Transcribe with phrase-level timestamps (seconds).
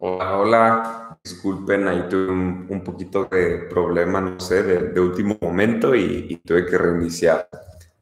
[0.00, 1.18] Hola, hola.
[1.24, 6.78] Disculpen, ahí tuve un, poquito de problema, no sé, de, último momento y, tuve que
[6.78, 7.48] reiniciar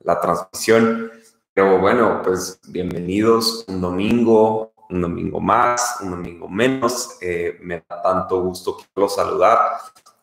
[0.01, 1.11] la transmisión.
[1.55, 7.17] Pero bueno, pues bienvenidos un domingo, un domingo más, un domingo menos.
[7.23, 9.59] Eh, me da tanto gusto los saludar.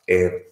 [0.05, 0.51] Eh,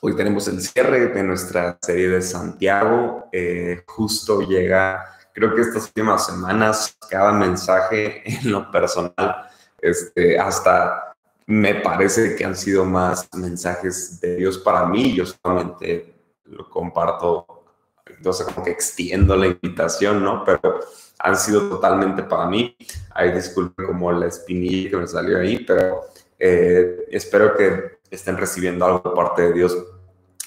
[0.00, 3.24] hoy tenemos el cierre de nuestra serie de Santiago.
[3.32, 9.48] Eh, justo llega, creo que estas últimas semanas, cada mensaje en lo personal
[9.82, 11.14] este, hasta
[11.46, 15.14] me parece que han sido más mensajes de Dios para mí.
[15.14, 16.14] Yo solamente
[16.44, 17.64] lo comparto,
[18.06, 20.44] entonces como que extiendo la invitación, ¿no?
[20.44, 20.80] Pero
[21.18, 22.76] han sido totalmente para mí.
[23.10, 26.04] Hay disculpe como la espinilla que me salió ahí, pero
[26.38, 29.76] eh, espero que estén recibiendo algo de parte de Dios.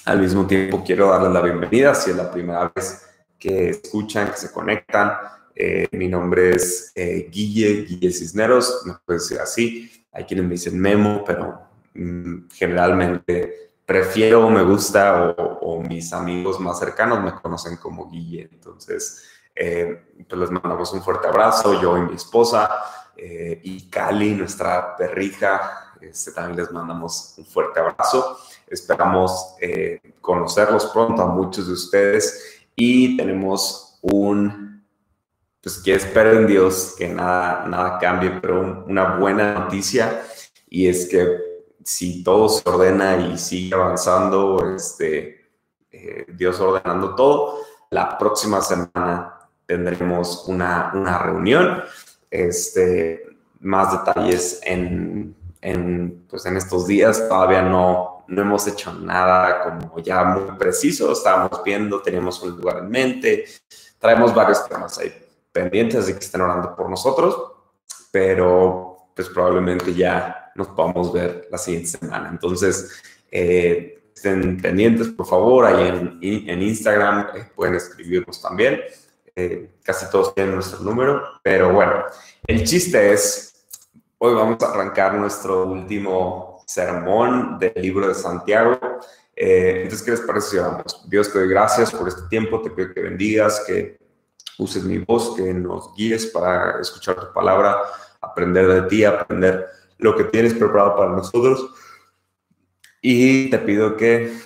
[0.06, 3.06] Al mismo tiempo quiero darles la bienvenida si es la primera vez
[3.38, 5.12] que escuchan, que se conectan.
[5.58, 9.90] Eh, mi nombre es eh, Guille, Guille Cisneros, me puede decir así.
[10.12, 11.58] Hay quienes me dicen Memo, pero
[11.94, 18.50] mm, generalmente prefiero, me gusta o, mis amigos más cercanos me conocen como Guille.
[18.52, 19.22] Entonces,
[19.54, 22.70] eh, pues les mandamos un fuerte abrazo, yo y mi esposa,
[23.18, 28.38] y Cali, nuestra perrija, este, también les mandamos un fuerte abrazo.
[28.66, 29.56] Esperamos
[30.20, 34.65] conocerlos pronto a muchos de ustedes y tenemos un
[35.66, 40.22] pues que espero en Dios que nada, nada cambie, pero una buena noticia
[40.70, 41.26] y es que
[41.82, 45.50] si todo se ordena y sigue avanzando, este,
[45.90, 51.82] eh, Dios ordenando todo, la próxima semana tendremos una, una reunión,
[52.30, 53.24] este,
[53.58, 59.98] más detalles en, en, pues en estos días, todavía no, no hemos hecho nada como
[59.98, 63.46] ya muy preciso, estábamos viendo, teníamos un lugar en mente,
[63.98, 65.25] traemos varios temas ahí
[65.56, 67.34] pendientes de que estén orando por nosotros,
[68.12, 72.28] pero pues probablemente ya nos podamos ver la siguiente semana.
[72.30, 78.82] Entonces, eh, estén pendientes, por favor, ahí en, en Instagram eh, pueden escribirnos también.
[79.34, 82.04] Eh, casi todos tienen nuestro número, pero bueno,
[82.46, 83.66] el chiste es,
[84.18, 88.78] hoy vamos a arrancar nuestro último sermón del libro de Santiago.
[89.34, 90.58] entonces, ¿qué les parece
[91.08, 94.05] Dios te doy gracias por este tiempo, te pido que bendigas, que
[94.58, 97.82] uses mi voz, que nos guíes para escuchar tu palabra,
[98.20, 99.66] aprender de ti, aprender
[99.98, 101.70] lo que tienes preparado para nosotros.
[103.00, 104.36] Y te pido que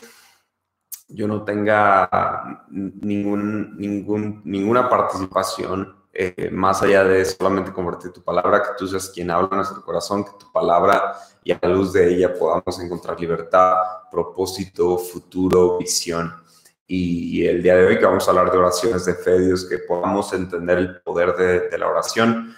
[1.09, 8.71] yo no tenga ningún, ninguna participación eh, más allá de solamente convertir tu palabra, que
[8.77, 12.15] tú seas quien habla en nuestro corazón, que tu palabra y a la luz de
[12.15, 13.77] ella podamos encontrar libertad,
[14.10, 16.34] propósito, futuro, visión.
[16.92, 19.78] Y el día de hoy que vamos a hablar de oraciones de fe, Dios, que
[19.78, 22.52] podamos entender el poder de, la oración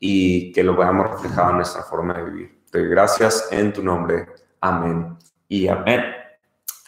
[0.00, 2.64] y que lo veamos reflejado en nuestra forma de vivir.
[2.68, 4.26] Te doy gracias en tu nombre.
[4.60, 6.02] Amén y amén.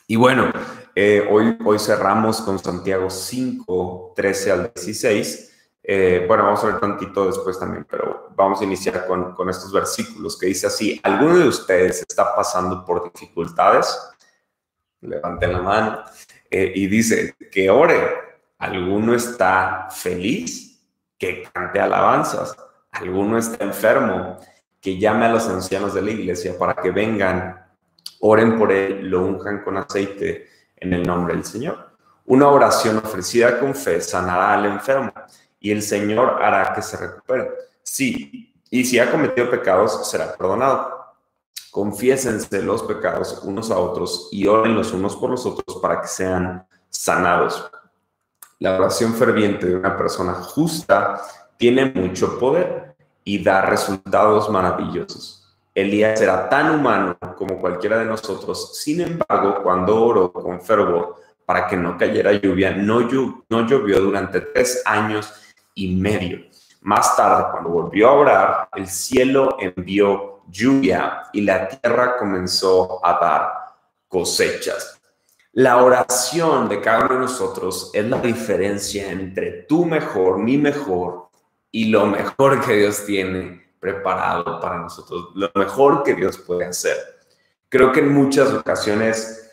[0.09, 0.51] Y bueno,
[0.93, 5.71] eh, hoy, hoy cerramos con Santiago 5, 13 al 16.
[5.85, 9.73] Eh, bueno, vamos a ver tantito después también, pero vamos a iniciar con, con estos
[9.73, 13.97] versículos que dice así, ¿alguno de ustedes está pasando por dificultades?
[15.01, 16.03] Levanten la mano.
[16.51, 18.29] Eh, y dice que ore.
[18.59, 20.83] Alguno está feliz,
[21.17, 22.57] que cante alabanzas.
[22.91, 24.39] Alguno está enfermo,
[24.81, 27.65] que llame a los ancianos de la iglesia para que vengan,
[28.21, 31.91] oren por él, lo unjan con aceite en el nombre del Señor.
[32.25, 35.13] Una oración ofrecida con fe sanará al enfermo
[35.61, 37.51] y el Señor hará que se recupere.
[37.83, 40.98] Sí, y si ha cometido pecados, será perdonado
[41.71, 46.09] confiésense los pecados unos a otros y oren los unos por los otros para que
[46.09, 47.71] sean sanados.
[48.59, 51.21] La oración ferviente de una persona justa
[51.57, 55.57] tiene mucho poder y da resultados maravillosos.
[55.75, 61.69] Elías era tan humano como cualquiera de nosotros, sin embargo, cuando oró con fervor para
[61.69, 63.09] que no cayera lluvia, no,
[63.49, 65.33] no llovió durante tres años
[65.75, 66.41] y medio.
[66.81, 73.19] Más tarde, cuando volvió a orar, el cielo envió lluvia y la tierra comenzó a
[73.19, 73.53] dar
[74.09, 75.01] cosechas.
[75.53, 81.29] La oración de cada uno de nosotros es la diferencia entre tu mejor, mi mejor
[81.71, 86.97] y lo mejor que Dios tiene preparado para nosotros, lo mejor que Dios puede hacer.
[87.69, 89.51] Creo que en muchas ocasiones,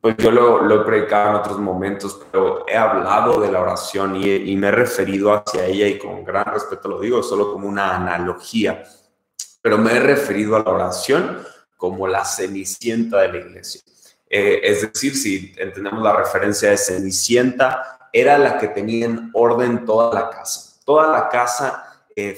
[0.00, 4.26] pues yo lo, he predicado en otros momentos, pero he hablado de la oración y,
[4.26, 7.96] y me he referido hacia ella y con gran respeto lo digo, solo como una
[7.96, 8.84] analogía
[9.62, 11.46] pero me he referido a la oración
[11.76, 13.80] como la cenicienta de la iglesia.
[14.28, 19.84] Eh, es decir, si entendemos la referencia de cenicienta, era la que tenía en orden
[19.84, 20.80] toda la casa.
[20.84, 21.90] Toda la casa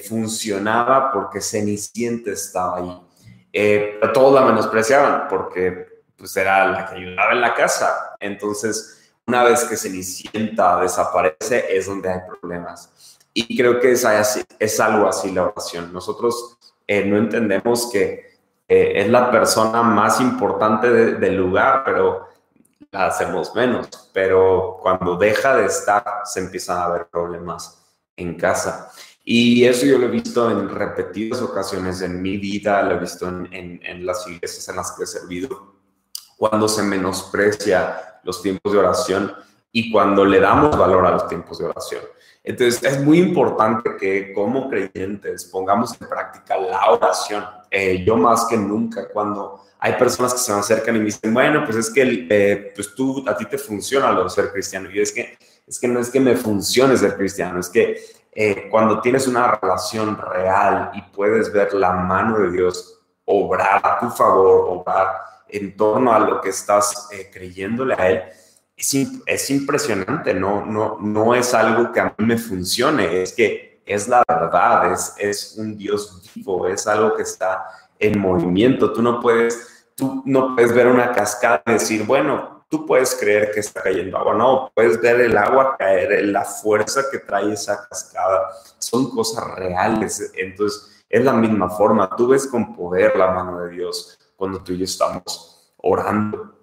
[0.07, 3.01] funcionaba porque Cenicienta estaba ahí.
[3.51, 8.15] Eh, pero todos la menospreciaban porque pues era la que ayudaba en la casa.
[8.19, 13.17] Entonces, una vez que Cenicienta desaparece es donde hay problemas.
[13.33, 14.05] Y creo que es,
[14.59, 15.91] es algo así la oración.
[15.91, 18.33] Nosotros eh, no entendemos que
[18.67, 22.27] eh, es la persona más importante del lugar, pero
[22.91, 23.87] la hacemos menos.
[24.13, 27.83] Pero cuando deja de estar, se empiezan a haber problemas
[28.15, 28.91] en casa.
[29.25, 33.27] Y eso yo lo he visto en repetidas ocasiones en mi vida, lo he visto
[33.27, 35.75] en, en, las iglesias en las que he servido,
[36.37, 39.33] cuando se menosprecia los tiempos de oración
[39.71, 42.01] y cuando le damos valor a los tiempos de oración.
[42.43, 47.45] Entonces es muy importante que como creyentes pongamos en práctica la oración.
[47.71, 51.33] Eh, yo más que nunca, cuando hay personas que se me acercan y me dicen,
[51.33, 54.89] bueno, pues es que eh, pues tú, a ti te funciona lo de ser cristiano.
[54.91, 55.37] Y es que,
[55.67, 57.97] es que no es que me funcione ser cristiano, es que
[58.35, 63.99] eh, cuando tienes una relación real y puedes ver la mano de Dios obrar a
[63.99, 65.07] tu favor, obrar
[65.47, 68.23] en torno a lo que estás eh, creyéndole a Él,
[68.75, 68.93] es,
[69.25, 74.07] es, impresionante, no, no, no es algo que a mí me funcione, es que es
[74.07, 77.65] la verdad, es, es un Dios vivo, es algo que está
[77.99, 78.91] en movimiento.
[78.93, 83.51] Tú no puedes, tú no puedes ver una cascada y decir, bueno, tú puedes creer
[83.51, 87.87] que está cayendo agua, no, puedes ver el agua caer, la fuerza que trae esa
[87.87, 88.49] cascada,
[88.79, 93.69] son cosas reales, entonces es la misma forma, tú ves con poder la mano de
[93.69, 96.62] Dios cuando tú y yo estamos orando.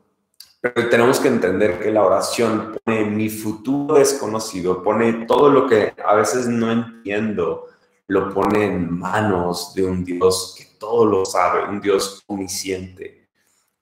[0.61, 5.95] Pero tenemos que entender que la oración pone mi futuro desconocido, pone todo lo que
[6.05, 7.67] a veces no entiendo,
[8.09, 13.29] lo pone en manos de un Dios que todo lo sabe, un Dios omnisciente.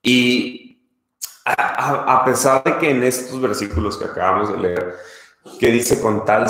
[0.03, 0.81] Y
[1.45, 4.97] a, pesar de que en estos versículos que acabamos de leer,
[5.59, 6.47] que dice con tal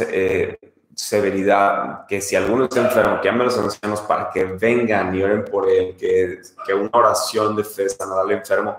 [0.00, 0.58] eh,
[0.94, 5.22] severidad que si alguno está enfermo, que llame a los ancianos para que vengan y
[5.22, 8.76] oren por él, que, que una oración de fe sanará al enfermo,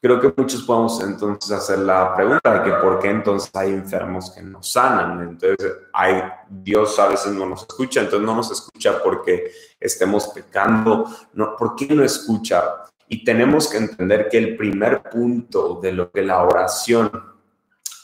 [0.00, 4.30] creo que muchos podemos entonces hacer la pregunta de que por qué entonces hay enfermos
[4.30, 5.20] que no sanan.
[5.20, 9.50] Entonces, hay, Dios a veces no nos escucha, entonces no nos escucha porque
[9.80, 11.06] estemos pecando.
[11.32, 12.84] No, ¿Por qué no escucha?
[13.08, 17.10] Y tenemos que entender que el primer punto de lo que la oración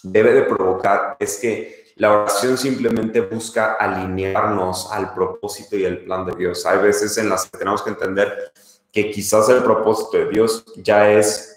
[0.02, 6.26] debe de provocar es que la oración simplemente busca alinearnos al propósito y el plan
[6.26, 6.66] de Dios.
[6.66, 8.52] Hay veces en las que tenemos que entender
[8.90, 11.53] que quizás el propósito de Dios ya es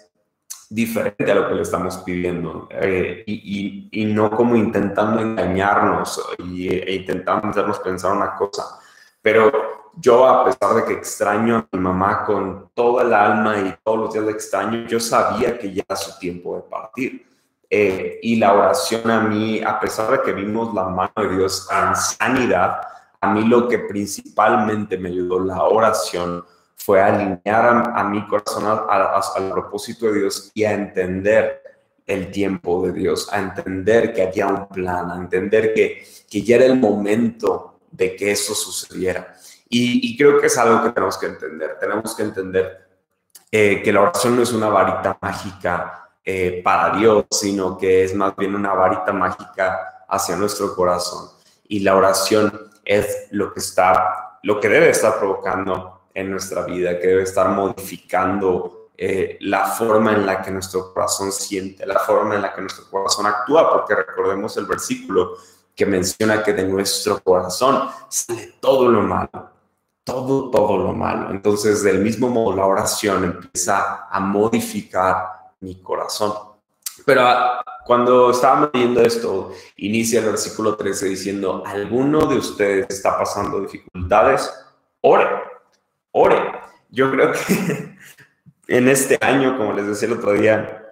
[0.70, 6.68] diferente a lo que le estamos pidiendo eh, y, y, no como intentando engañarnos y,
[6.68, 8.78] e intentando hacernos pensar una cosa.
[9.22, 9.50] Pero
[9.96, 13.98] yo, a pesar de que extraño a mi mamá con toda el alma y todos
[13.98, 17.26] los días la extraño, yo sabía que ya era su tiempo de partir.
[17.70, 21.68] Eh, y la oración a mí, a pesar de que vimos la mano de Dios
[21.70, 22.80] en sanidad,
[23.20, 26.44] a mí lo que principalmente me ayudó la oración
[26.88, 31.62] fue alinear a, mi corazón al propósito de Dios y a entender
[32.06, 36.56] el tiempo de Dios, a entender que había un plan, a entender que, que ya
[36.56, 39.34] era el momento de que eso sucediera.
[39.68, 41.76] Y, creo que es algo que tenemos que entender.
[41.78, 42.88] Tenemos que entender
[43.52, 48.14] eh, que la oración no es una varita mágica eh, para Dios, sino que es
[48.14, 51.28] más bien una varita mágica hacia nuestro corazón.
[51.68, 56.98] Y la oración es lo que está, lo que debe estar provocando en nuestra vida,
[56.98, 62.34] que debe estar modificando eh, la forma en la que nuestro corazón siente, la forma
[62.34, 65.36] en la que nuestro corazón actúa, porque recordemos el versículo
[65.74, 69.58] que menciona que de nuestro corazón sale todo lo malo
[70.08, 71.30] todo, todo lo malo.
[71.30, 76.32] Entonces, del mismo modo, la oración empieza a modificar mi corazón.
[77.04, 83.18] Pero ah, cuando estábamos leyendo esto, inicia el versículo 13 diciendo, ¿alguno de ustedes está
[83.18, 84.50] pasando dificultades?
[85.02, 85.26] Ore,
[86.12, 86.52] ore.
[86.90, 87.96] Yo creo que
[88.68, 90.84] en este año, como les decía el otro día,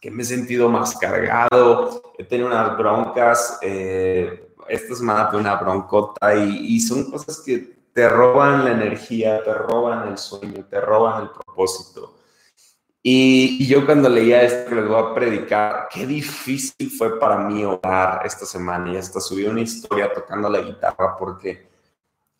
[0.00, 5.56] que me he sentido más cargado, he tenido unas broncas, eh, esta semana tuve una
[5.56, 10.80] broncota y, y son cosas que te roban la energía, te roban el sueño, te
[10.80, 12.18] roban el propósito.
[13.02, 17.64] Y, yo cuando leía esto que les voy a predicar, qué difícil fue para mí
[17.64, 21.67] orar esta semana y hasta subí una historia tocando la guitarra porque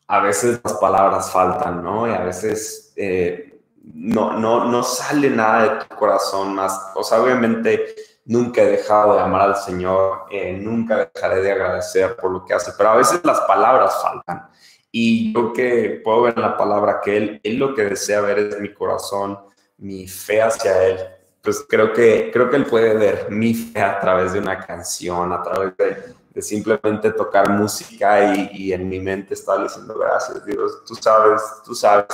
[0.08, 2.08] a veces las palabras faltan, ¿no?
[2.08, 3.60] Y a veces eh,
[3.94, 6.92] no, no, no sale nada de tu corazón más.
[6.94, 12.16] O sea, obviamente nunca he dejado de amar al Señor, eh, nunca dejaré de agradecer
[12.16, 14.48] por lo que hace, pero a veces las palabras faltan.
[14.90, 18.60] Y yo que puedo ver la palabra que Él, Él lo que desea ver es
[18.60, 19.38] mi corazón,
[19.76, 20.98] mi fe hacia Él.
[21.42, 25.32] Pues creo que, creo que Él puede ver mi fe a través de una canción,
[25.32, 30.94] a través de, simplemente tocar música y, en mi mente estaba diciendo, gracias Dios, tú
[30.94, 32.06] sabes, tú sabes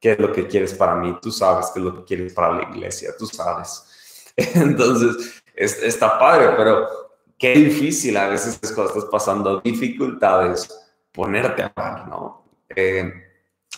[0.00, 2.52] qué es lo que quieres para mí, tú sabes qué es lo que quieres para
[2.52, 3.84] la iglesia, tú sabes.
[4.36, 6.86] Entonces, es, está padre, pero
[7.38, 10.68] qué difícil a veces es cuando estás pasando dificultades
[11.12, 12.44] ponerte a hablar, ¿no?
[12.68, 13.10] Eh,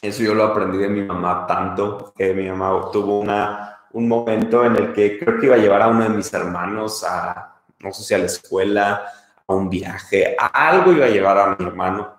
[0.02, 4.64] eso yo lo aprendí de mi mamá tanto, que mi mamá tuvo una, un momento
[4.64, 7.92] en el que creo que iba a llevar a uno de mis hermanos a, no
[7.92, 9.04] sé si a la escuela,
[9.54, 12.16] un viaje, a algo iba a llevar a mi hermano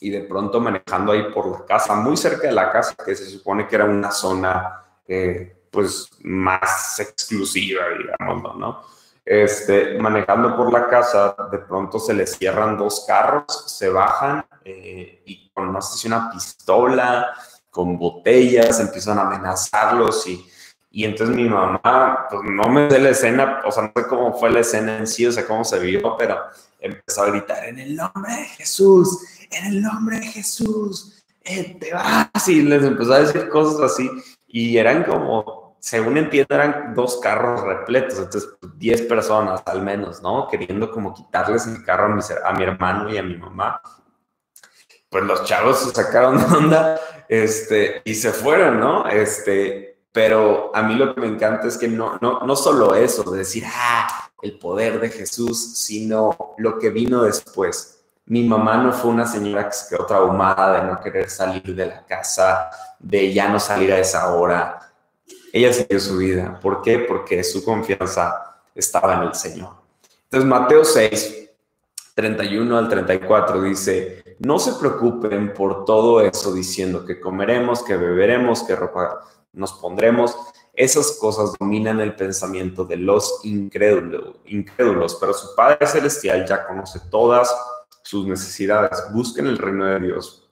[0.00, 3.26] y de pronto manejando ahí por la casa, muy cerca de la casa, que se
[3.26, 8.82] supone que era una zona eh, pues más exclusiva, digamos, ¿no?
[9.24, 15.22] Este, manejando por la casa, de pronto se le cierran dos carros, se bajan eh,
[15.26, 17.34] y con no sé si una pistola,
[17.70, 20.48] con botellas, empiezan a amenazarlos y,
[20.96, 24.32] y entonces mi mamá, pues no me sé la escena, o sea, no sé cómo
[24.32, 26.38] fue la escena en sí, o sea, cómo se vio, pero
[26.80, 31.92] empezó a gritar en el nombre de Jesús, en el nombre de Jesús, eh, te
[31.92, 34.10] vas, y les empezó a decir cosas así,
[34.46, 38.48] y eran como, según entiendo, eran dos carros repletos, entonces
[38.78, 40.48] 10 pues, personas al menos, ¿no?
[40.48, 43.82] Queriendo como quitarles el carro a mi, a mi hermano y a mi mamá.
[45.10, 46.98] Pues los chavos se sacaron onda,
[47.28, 49.06] este, y se fueron, ¿no?
[49.06, 53.22] Este, pero a mí lo que me encanta es que no, no, no solo eso,
[53.30, 57.96] de decir, ah, el poder de Jesús, sino lo que vino después
[58.28, 61.86] mi mamá no fue una señora que se quedó traumada de no querer salir de
[61.86, 64.80] la casa, de ya no salir a esa hora.
[65.52, 66.58] Ella siguió su vida.
[66.60, 66.98] ¿Por qué?
[67.00, 69.74] Porque su confianza estaba en el Señor.
[70.24, 71.50] Entonces, Mateo 6,
[72.14, 78.64] 31 al 34 dice, no se preocupen por todo eso diciendo que comeremos, que beberemos,
[78.64, 79.20] que ropa
[79.56, 80.36] nos pondremos.
[80.72, 87.00] Esas cosas dominan el pensamiento de los incrédulos, incrédulos pero su Padre Celestial ya conoce
[87.10, 87.52] todas
[88.02, 90.48] sus necesidades, busquen el reino de Dios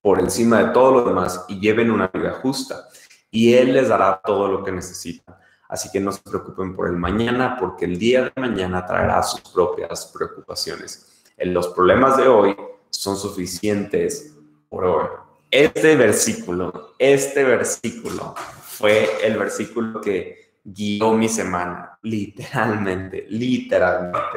[0.00, 2.88] por encima de todo lo demás y lleven una vida justa.
[3.30, 5.34] Y Él les dará todo lo que necesitan.
[5.68, 9.40] Así que no se preocupen por el mañana, porque el día de mañana traerá sus
[9.40, 11.24] propias preocupaciones.
[11.36, 12.56] En los problemas de hoy
[12.90, 14.36] son suficientes
[14.68, 15.23] por hoy.
[15.54, 24.36] Este versículo, este versículo fue el versículo que guió mi semana, literalmente, literalmente.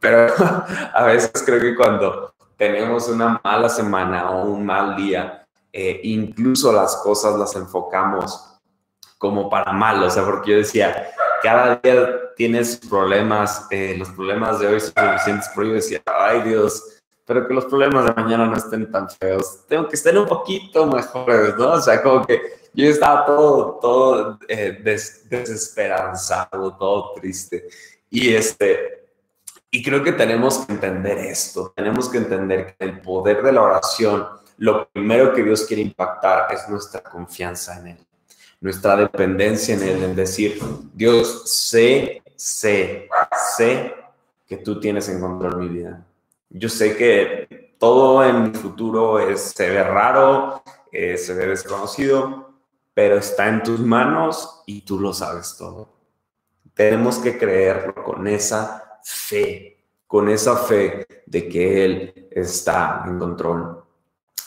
[0.00, 0.32] Pero
[0.94, 6.72] a veces creo que cuando tenemos una mala semana o un mal día, eh, incluso
[6.72, 8.58] las cosas las enfocamos
[9.18, 10.02] como para mal.
[10.02, 11.10] O sea, porque yo decía,
[11.42, 16.40] cada día tienes problemas, eh, los problemas de hoy son suficientes, pero yo decía, ay
[16.40, 16.93] Dios,
[17.24, 19.60] pero que los problemas de mañana no estén tan feos.
[19.66, 21.72] Tengo que estar un poquito mejores, ¿no?
[21.72, 22.40] O sea, como que
[22.74, 24.78] yo estaba todo, todo eh,
[25.28, 27.68] desesperanzado, todo triste.
[28.10, 29.04] Y este,
[29.74, 33.62] y creo que tenemos que entender esto, tenemos que entender que el poder de la
[33.62, 34.24] oración,
[34.58, 38.06] lo primero que Dios quiere impactar es nuestra confianza en Él,
[38.60, 40.60] nuestra dependencia en Él, en decir,
[40.92, 43.08] Dios, sé, sé,
[43.56, 43.94] sé
[44.46, 46.06] que tú tienes en control mi vida.
[46.56, 52.54] Yo sé que todo en mi futuro es, se ve raro, eh, se ve desconocido,
[52.94, 55.88] pero está en tus manos y tú lo sabes todo.
[56.72, 63.82] Tenemos que creerlo con esa fe, con esa fe de que Él está en control.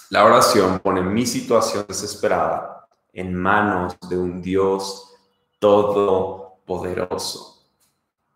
[0.09, 5.13] La oración pone mi situación desesperada en manos de un Dios
[5.59, 7.56] todopoderoso.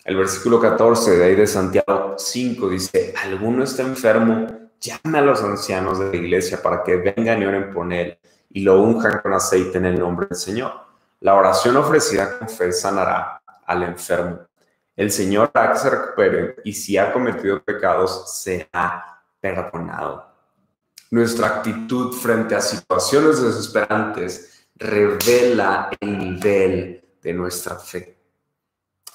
[0.03, 4.47] El versículo 14 de ahí de Santiago 5 dice, alguno está enfermo,
[4.79, 8.17] llame a los ancianos de la iglesia para que vengan y oren por él
[8.49, 10.73] y lo unjan con aceite en el nombre del Señor.
[11.19, 14.39] La oración ofrecida con fe sanará al enfermo
[14.95, 20.27] el Señor hará que se recupere y si ha cometido pecados, será perdonado.
[21.09, 28.20] Nuestra actitud frente a situaciones desesperantes revela el nivel de nuestra fe.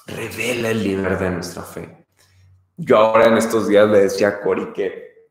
[0.07, 2.05] Revela el nivel de nuestra fe.
[2.75, 5.27] Yo ahora en estos días le decía a Cori que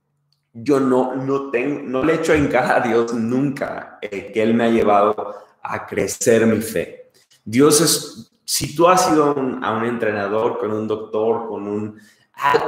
[0.53, 4.55] yo no, no, tengo, no le echo en cara a Dios nunca eh, que Él
[4.55, 7.11] me ha llevado a crecer mi fe.
[7.45, 12.01] Dios es si tú has ido a un, entrenador, con un doctor, con un,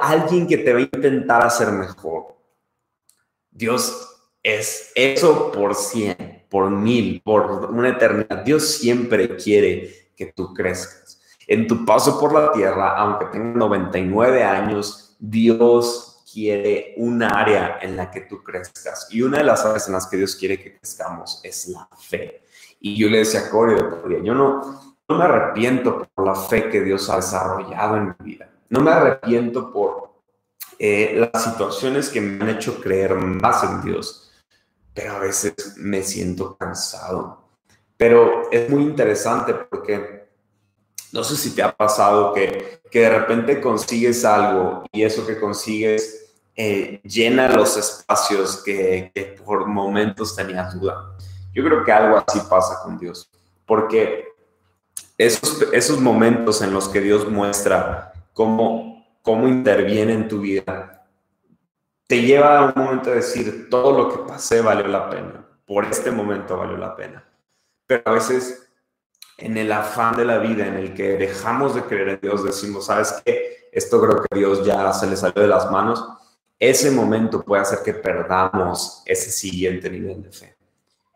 [0.02, 2.36] alguien que te va a intentar hacer mejor,
[3.48, 8.42] Dios es eso por cien, por mil, por una eternidad.
[8.44, 11.07] Dios siempre quiere que tú crezcas.
[11.48, 17.96] En tu paso por la tierra, aunque tengas 99 años, Dios quiere un área en
[17.96, 19.08] la que tú crezcas.
[19.10, 22.42] Y una de las áreas en las que Dios quiere que crezcamos es la fe.
[22.80, 23.76] Y yo le decía a Corey,
[24.22, 28.50] yo no, no me arrepiento por la fe que Dios ha desarrollado en mi vida.
[28.68, 30.08] No me arrepiento por,
[30.78, 34.30] eh, las situaciones que me han hecho creer más en Dios,
[34.94, 37.48] pero a veces me siento cansado.
[37.96, 40.27] Pero es muy interesante porque
[41.12, 45.38] no sé si te ha pasado que, que de repente consigues algo y eso que
[45.38, 51.16] consigues eh, llena los espacios que, que por momentos tenías duda.
[51.54, 53.30] Yo creo que algo así pasa con Dios,
[53.64, 54.28] porque
[55.16, 61.06] esos, esos momentos en los que Dios muestra cómo, cómo interviene en tu vida,
[62.06, 65.84] te lleva a un momento de decir, todo lo que pasé valió la pena, por
[65.84, 67.24] este momento valió la pena.
[67.86, 68.67] Pero a veces
[69.38, 72.86] en el afán de la vida en el que dejamos de creer en Dios, decimos,
[72.86, 73.68] ¿sabes qué?
[73.72, 76.04] Esto creo que Dios ya se le salió de las manos.
[76.58, 80.56] Ese momento puede hacer que perdamos ese siguiente nivel de fe.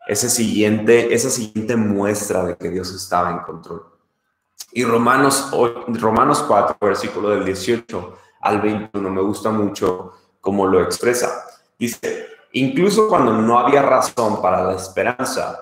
[0.07, 3.85] Ese siguiente, esa siguiente muestra de que Dios estaba en control.
[4.71, 5.51] Y Romanos,
[5.87, 11.45] Romanos 4, versículo del 18 al 21, me gusta mucho cómo lo expresa.
[11.77, 15.59] Dice, incluso cuando no había razón para la esperanza,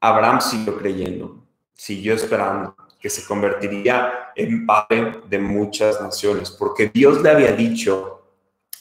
[0.00, 1.45] Abraham siguió creyendo,
[1.76, 8.22] siguió esperando que se convertiría en padre de muchas naciones, porque Dios le había dicho,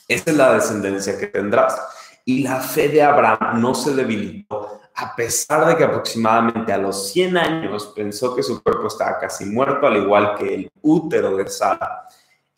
[0.08, 1.80] esta es la descendencia que tendrás.
[2.24, 7.12] Y la fe de Abraham no se debilitó, a pesar de que aproximadamente a los
[7.12, 11.48] 100 años pensó que su cuerpo estaba casi muerto, al igual que el útero de
[11.48, 12.08] Sara.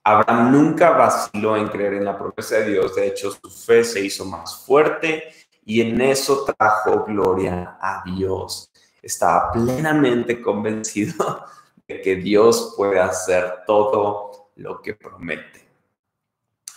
[0.04, 4.00] Abraham nunca vaciló en creer en la promesa de Dios, de hecho su fe se
[4.00, 5.24] hizo más fuerte
[5.66, 8.67] y en eso trajo gloria a Dios.
[9.08, 11.46] Estaba plenamente convencido
[11.88, 15.66] de que Dios puede hacer todo lo que promete.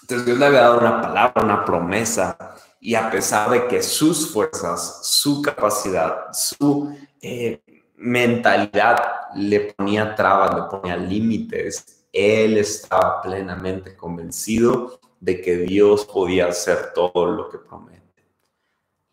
[0.02, 2.36] Entonces Dios le había dado una palabra, una promesa,
[2.78, 7.60] y a pesar de que sus fuerzas, su capacidad, su eh,
[7.96, 8.96] mentalidad
[9.34, 16.92] le ponía trabas, le ponía límites, él estaba plenamente convencido de que Dios podía hacer
[16.94, 17.99] todo lo que promete.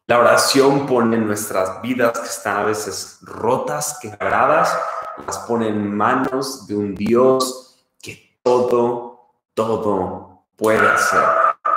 [0.07, 4.73] La oración pone nuestras vidas que están a veces rotas, quebradas,
[5.25, 11.21] las pone en manos de un Dios que todo, todo puede hacer.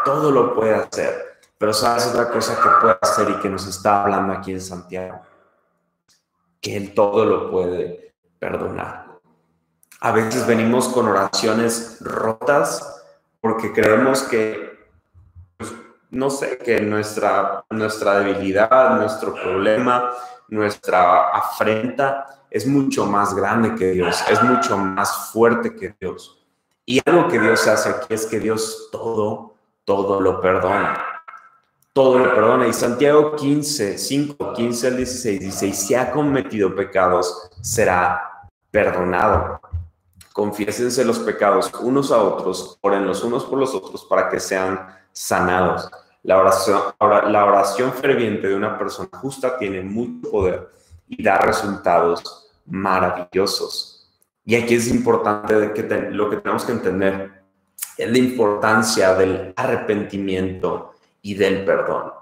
[0.04, 1.40] Todo lo puede hacer.
[1.58, 5.22] Pero sabes otra cosa que puede hacer y que nos está hablando aquí en Santiago.
[6.60, 9.06] Que Él todo lo puede perdonar.
[10.02, 13.02] A veces venimos con oraciones rotas
[13.40, 14.69] porque creemos que
[16.10, 20.10] no sé, que nuestra, nuestra debilidad, nuestro problema,
[20.48, 26.44] nuestra afrenta es mucho más grande que Dios, es mucho más fuerte que Dios.
[26.84, 31.04] Y algo que Dios hace aquí es que Dios todo, todo lo perdona.
[31.92, 32.66] Todo lo perdona.
[32.66, 39.60] Y Santiago 15, 5, 15 al 16 dice, si ha cometido pecados, será perdonado.
[40.32, 44.88] Confiésense los pecados unos a otros, oren los unos por los otros para que sean
[45.12, 45.88] sanados.
[46.22, 50.68] La oración, la oración ferviente de una persona justa tiene mucho poder
[51.08, 54.08] y da resultados maravillosos.
[54.44, 57.42] Y aquí es importante que lo que tenemos que entender
[57.96, 62.12] es la importancia del arrepentimiento y del perdón.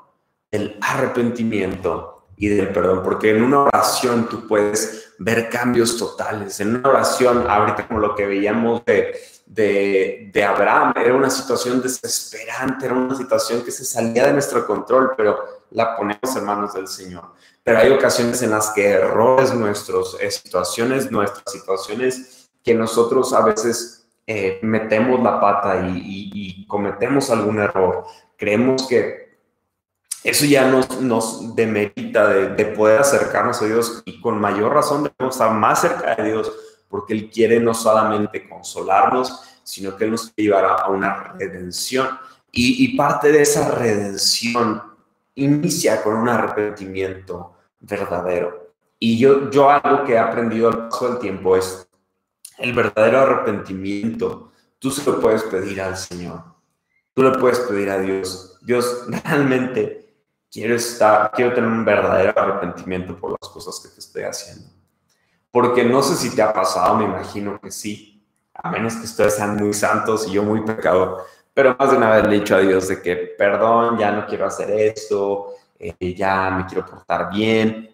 [0.51, 6.61] El arrepentimiento y del perdón, porque en una oración tú puedes ver cambios totales.
[6.61, 9.17] En una oración, ahorita como lo que veíamos de,
[9.49, 14.67] de, de, Abraham, era una situación desesperante, era una situación que se salía de nuestro
[14.67, 15.39] control, pero
[15.71, 17.33] la ponemos en manos del Señor.
[17.65, 23.43] Pero hay ocasiones en las que errores nuestros, eh, situaciones nuestras, situaciones que nosotros a
[23.43, 28.05] veces eh, metemos la pata y, cometemos algún error.
[28.37, 29.39] Creemos que
[30.23, 35.35] eso ya nos, nos demerita de, poder acercarnos a Dios y con mayor razón debemos
[35.35, 36.53] estar más cerca de Dios
[36.89, 42.09] porque Él quiere no solamente consolarnos, sino que Él nos quiere llevar a, una redención.
[42.51, 44.83] Y, parte de esa redención
[45.35, 48.73] inicia con un arrepentimiento verdadero.
[48.99, 51.89] Y yo, yo algo que he aprendido al paso del tiempo es
[52.57, 54.51] el verdadero arrepentimiento.
[54.79, 56.43] Tú se lo puedes pedir al Señor.
[57.15, 58.59] Tú le puedes pedir a Dios.
[58.63, 60.15] Dios realmente
[60.51, 64.78] quiero estar, quiero tener un verdadero arrepentimiento por las cosas que te estoy haciendo.
[65.51, 68.23] Porque no sé si te ha pasado, me imagino que sí,
[68.55, 72.11] a menos que ustedes sean muy santos y yo muy pecador, pero más de una
[72.11, 76.15] vez le he dicho a Dios de que, perdón, ya no quiero hacer esto, eh,
[76.15, 77.91] ya me quiero portar bien.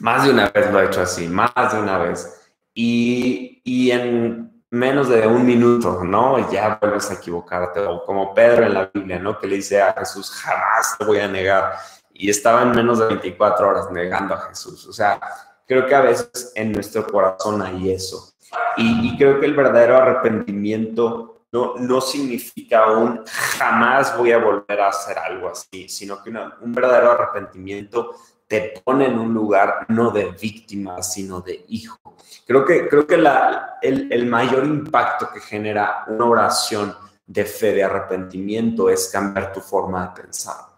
[0.00, 2.50] Más de una vez lo he hecho así, más de una vez.
[2.74, 6.50] Y, y en menos de un minuto, ¿no?
[6.50, 9.38] Ya vuelves a equivocarte, o como Pedro en la Biblia, ¿no?
[9.38, 11.74] Que le dice a Jesús, jamás te voy a negar.
[12.14, 14.86] Y estaba en menos de 24 horas negando a Jesús.
[14.86, 15.20] O sea,
[15.66, 18.32] creo que a veces en nuestro corazón hay eso.
[18.76, 24.88] Y, creo que el verdadero arrepentimiento no, no significa un jamás voy a volver a
[24.88, 28.14] hacer algo así, sino que un verdadero arrepentimiento
[28.46, 31.98] te pone en un lugar no de víctima, sino de hijo.
[32.46, 36.94] Creo que, creo que el, el mayor impacto que genera una oración
[37.26, 40.71] de fe, de arrepentimiento, es cambiar tu forma de pensar.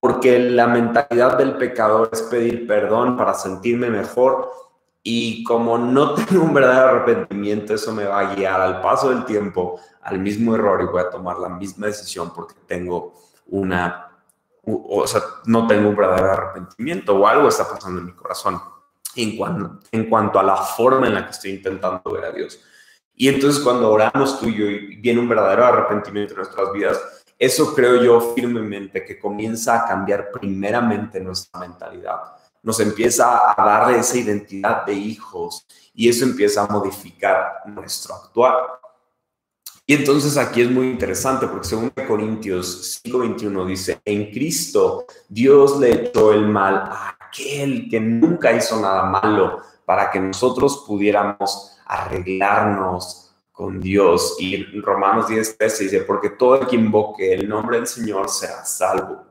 [0.00, 4.50] Porque la mentalidad del pecador es pedir perdón para sentirme mejor
[5.02, 9.24] y como no tengo un verdadero arrepentimiento, eso me va a guiar al paso del
[9.24, 13.14] tiempo al mismo error y voy a tomar la misma decisión porque tengo
[13.48, 14.10] una,
[14.64, 18.60] o sea, no tengo un verdadero arrepentimiento o algo está pasando en mi corazón
[19.16, 22.60] en cuanto, en cuanto a la forma en la que estoy intentando ver a Dios.
[23.14, 27.17] Y entonces cuando oramos tú y yo y viene un verdadero arrepentimiento en nuestras vidas,
[27.38, 32.16] eso creo yo firmemente que comienza a cambiar primeramente nuestra mentalidad.
[32.62, 38.54] Nos empieza a darle esa identidad de hijos y eso empieza a modificar nuestro actuar.
[39.86, 45.92] Y entonces aquí es muy interesante porque según Corintios 5:21 dice, en Cristo Dios le
[45.92, 53.27] echó el mal a aquel que nunca hizo nada malo para que nosotros pudiéramos arreglarnos
[53.58, 54.36] con Dios.
[54.38, 59.24] Y Romanos 10:13 dice, porque todo el que invoque el nombre del Señor será salvo.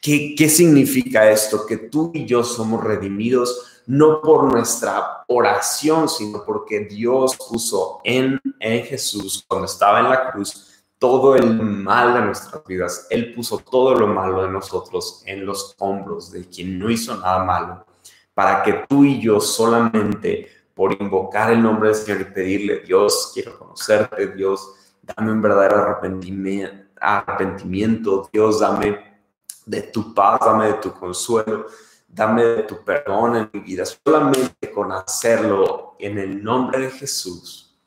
[0.00, 1.66] ¿Qué, ¿Qué significa esto?
[1.66, 8.40] Que tú y yo somos redimidos no por nuestra oración, sino porque Dios puso en,
[8.58, 13.06] en Jesús, cuando estaba en la cruz, todo el mal de nuestras vidas.
[13.10, 17.44] Él puso todo lo malo de nosotros en los hombros de quien no hizo nada
[17.44, 17.84] malo,
[18.32, 23.30] para que tú y yo solamente por invocar el nombre del Señor y pedirle, Dios,
[23.32, 29.20] quiero conocerte, Dios, dame un verdadero arrepentimiento, arrepentimiento, Dios, dame
[29.66, 31.66] de tu paz, dame de tu consuelo,
[32.08, 33.84] dame de tu perdón en mi vida.
[33.84, 37.78] Solamente con hacerlo en el nombre de Jesús,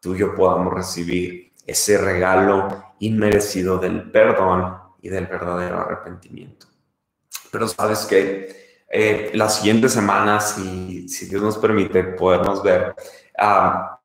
[0.00, 2.68] tú y yo podamos recibir ese regalo
[3.00, 6.66] inmerecido del perdón y del verdadero arrepentimiento.
[7.50, 12.94] Pero sabes que eh, las siguientes semanas, si, si Dios nos permite podernos ver,
[13.38, 14.00] ah,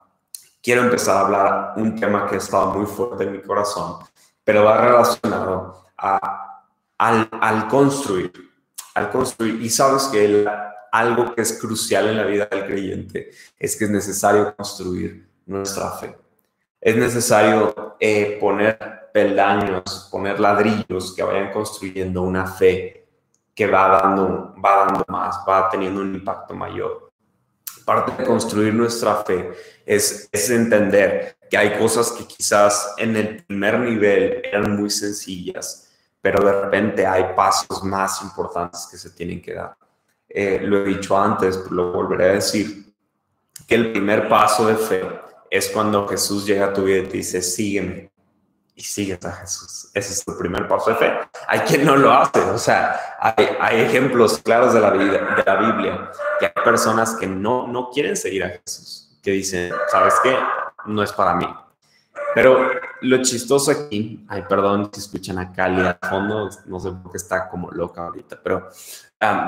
[0.61, 3.99] quiero empezar a hablar un tema que estado muy fuerte en mi corazón,
[4.43, 6.61] pero va relacionado a,
[6.97, 8.53] al, al construir
[8.93, 9.61] al construir.
[9.61, 10.45] Y sabes que
[10.91, 15.91] algo que es crucial en la vida del creyente es que es necesario construir nuestra
[15.91, 16.15] fe.
[16.79, 23.02] Es necesario eh, poner peldaños, poner ladrillos que vayan construyendo una fe
[23.55, 27.11] que va dando, va dando más, va teniendo un impacto mayor.
[27.85, 29.51] Parte de construir nuestra fe
[29.85, 35.91] es, es entender que hay cosas que quizás en el primer nivel eran muy sencillas,
[36.21, 39.75] pero de repente hay pasos más importantes que se tienen que dar.
[40.29, 42.95] Eh, lo he dicho antes, pero lo volveré a decir,
[43.67, 45.03] que el primer paso de fe
[45.51, 48.12] es cuando Jesús llega a tu vida y te dice, sígueme,
[48.75, 49.89] y sigues a Jesús.
[49.93, 51.13] Ese es el primer paso de fe.
[51.47, 55.43] Hay quien no lo hace, o sea, hay, hay ejemplos claros de la, vida, de
[55.45, 60.15] la Biblia, que hay personas que no, no quieren seguir a Jesús, que dicen, ¿sabes
[60.23, 60.35] qué?
[60.85, 61.47] No es para mí.
[62.33, 62.67] Pero
[63.01, 67.17] lo chistoso aquí, ay, perdón si escuchan a Cali al fondo, no sé por qué
[67.17, 68.69] está como loca ahorita, pero,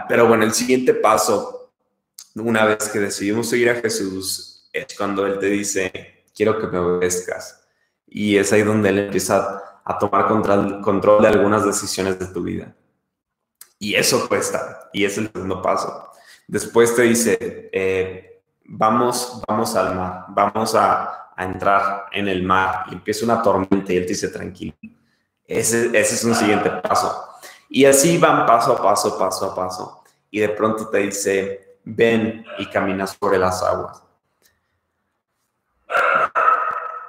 [0.08, 1.72] pero bueno, el siguiente paso,
[2.36, 6.78] una vez que decidimos seguir a Jesús, es cuando Él te dice, quiero que me
[6.78, 7.65] obedezcas.
[8.08, 12.44] Y es ahí donde Él empieza a tomar control, control de algunas decisiones de tu
[12.44, 12.74] vida.
[13.78, 16.10] Y eso cuesta, y es el segundo paso.
[16.48, 22.86] Después te dice, eh, vamos, vamos al mar, vamos a a entrar en el mar
[22.90, 24.74] y empieza una tormenta y él te dice tranquilo.
[25.46, 27.24] Ese, ese es un siguiente paso.
[27.70, 30.04] Y así van paso a paso, paso a paso.
[30.32, 34.02] Y de pronto te dice, ven y camina sobre las aguas.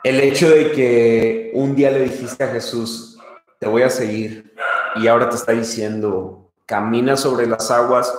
[0.07, 3.19] El hecho de que un día le dijiste a Jesús,
[3.59, 4.55] te voy a seguir,
[4.95, 8.17] y ahora te está diciendo, camina sobre las aguas,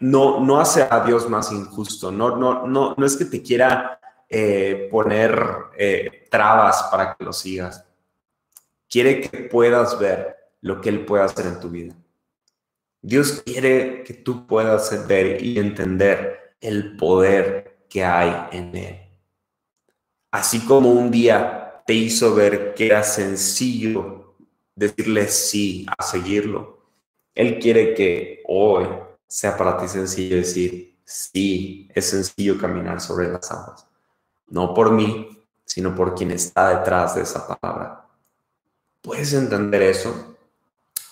[0.00, 3.98] no, no hace a Dios más injusto, no, no, no, no es que te quiera
[4.28, 5.34] eh, poner
[5.78, 7.86] eh, trabas para que lo sigas.
[8.86, 11.94] Quiere que puedas ver lo que Él puede hacer en tu vida.
[13.00, 19.03] Dios quiere que tú puedas ver y entender el poder que hay en Él.
[20.34, 24.34] Así como un día te hizo ver que era sencillo
[24.74, 26.80] decirle sí a seguirlo,
[27.34, 28.86] Él quiere que hoy
[29.28, 33.86] sea para ti sencillo decir sí, es sencillo caminar sobre las aguas
[34.48, 35.28] no por mí,
[35.64, 38.06] sino por quien está detrás de esa palabra.
[39.00, 40.36] ¿Puedes entender eso?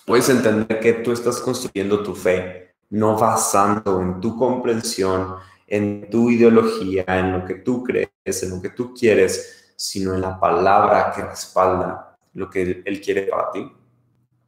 [0.05, 5.35] Puedes entender que tú estás construyendo tu fe, no basando en tu comprensión,
[5.73, 10.21] en tu ideología, en lo que tú crees, en lo que tú quieres, sino en
[10.21, 13.71] la palabra que respalda lo que Él quiere para ti.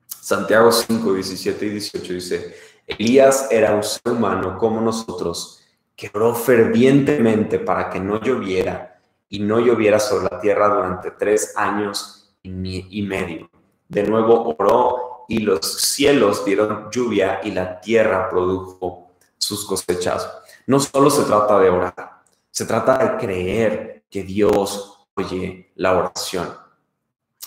[0.08, 5.64] Santiago 5, 17 y 18 dice, Elías era un ser humano como nosotros,
[5.96, 11.54] que oró fervientemente para que no lloviera y no lloviera sobre la tierra durante tres
[11.58, 13.50] años y medio.
[13.88, 19.10] De nuevo oró y los cielos dieron lluvia y la tierra produjo
[19.40, 20.45] sus cosechas.
[20.68, 26.66] No solo se trata de orar, se trata de creer que Dios oye la oración.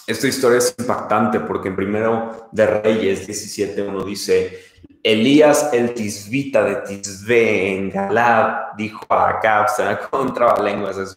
[0.06, 4.64] Esta historia es impactante porque en primero de Reyes 17.1 dice,
[5.02, 11.16] Elías el tisbita de Tisbe en Galad dijo a Acab, se contra lenguas eso.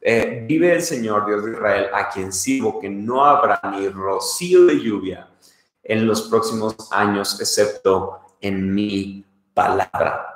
[0.00, 4.66] Eh, vive el Señor Dios de Israel, a quien sirvo, que no habrá ni rocío
[4.66, 5.28] de lluvia
[5.82, 10.33] en los próximos años, excepto en mi palabra.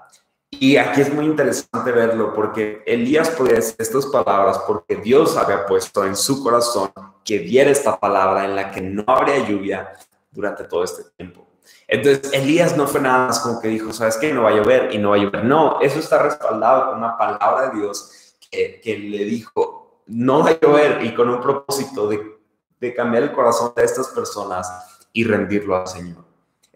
[0.51, 5.67] Y aquí es muy interesante verlo porque Elías podía decir estas palabras porque Dios había
[5.67, 6.91] puesto en su corazón
[7.25, 9.93] que diera esta palabra en la que no habría lluvia
[10.31, 11.47] durante todo este tiempo.
[11.87, 14.33] Entonces, Elías no fue nada más como que dijo, ¿sabes qué?
[14.33, 15.45] No va a llover y no va a llover.
[15.45, 20.61] No, eso está respaldado con una palabra de Dios que, le dijo, no va a
[20.61, 24.71] llover y con un propósito de cambiar el corazón de estas personas
[25.13, 26.28] y rendirlo al Señor.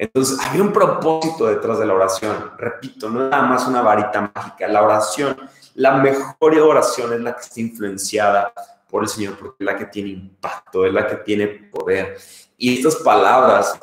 [0.02, 2.50] Entonces, había un propósito detrás de la oración.
[2.58, 4.66] Repito, no es nada más una varita mágica.
[4.66, 5.36] La oración,
[5.76, 8.52] la mejor oración es la que está influenciada
[8.90, 12.18] por el Señor, porque es la que tiene impacto, es la que tiene poder.
[12.58, 13.78] Y estas palabras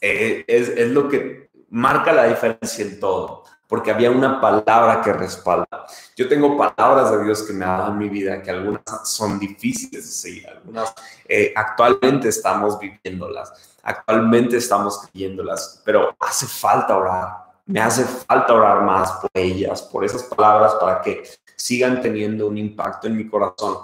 [0.00, 5.12] eh, es, es lo que marca la diferencia en todo porque había una palabra que
[5.12, 5.86] respalda.
[6.14, 9.40] Yo tengo palabras de Dios que me ha dado en mi vida, que algunas son
[9.40, 10.94] difíciles de seguir, algunas
[11.26, 17.46] eh, actualmente estamos viviéndolas actualmente estamos creyéndolas, pero hace falta orar.
[17.66, 21.22] Me hace falta orar más por ellas, por esas palabras, para que
[21.56, 23.78] sigan teniendo un impacto en mi corazón.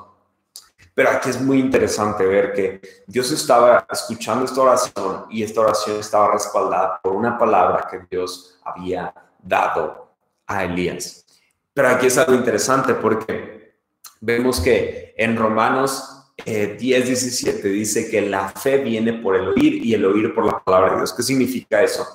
[0.95, 5.99] Pero aquí es muy interesante ver que Dios estaba escuchando esta oración y esta oración
[5.99, 10.15] estaba respaldada por una palabra que Dios había dado
[10.47, 11.25] a Elías.
[11.73, 13.77] Pero aquí es algo interesante porque
[14.21, 19.85] vemos que en Romanos eh, 10, 17 dice que la fe viene por el oír
[19.85, 21.13] y el oír por la palabra de Dios.
[21.13, 22.07] ¿Qué significa eso?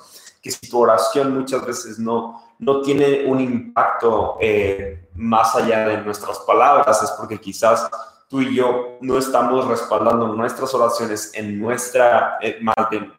[0.42, 5.98] Que si tu oración muchas veces no, no tiene un impacto eh, más allá de
[6.02, 7.88] nuestras palabras, es porque quizás
[8.28, 12.60] tú y yo no estamos respaldando nuestras oraciones en nuestra, eh,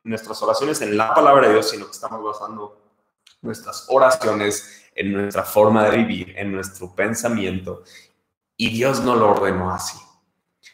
[0.04, 2.78] nuestras oraciones en la palabra de Dios, sino que estamos basando
[3.42, 7.84] nuestras oraciones en nuestra forma de vivir, en nuestro pensamiento.
[8.56, 9.98] Y Dios no lo ordenó así.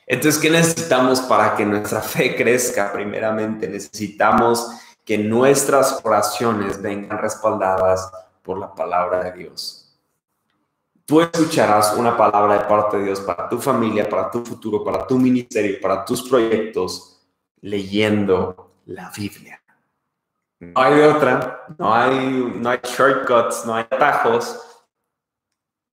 [0.08, 2.92] Entonces, ¿qué necesitamos para que nuestra fe crezca?
[2.92, 4.70] Primeramente, necesitamos
[5.04, 9.82] que nuestras oraciones vengan respaldadas por la palabra de Dios.
[11.06, 15.06] Tú escucharás una palabra de parte de Dios para tu familia, para tu futuro, para
[15.06, 17.22] tu ministerio, para tus proyectos,
[17.62, 19.62] leyendo la Biblia.
[20.60, 24.60] No hay otra, no hay, no hay shortcuts, no hay atajos,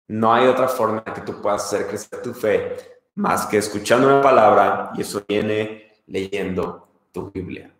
[0.09, 4.23] no hay otra forma que tú puedas hacer crecer tu fe más que escuchando una
[4.23, 7.73] palabra y eso viene leyendo tu Biblia.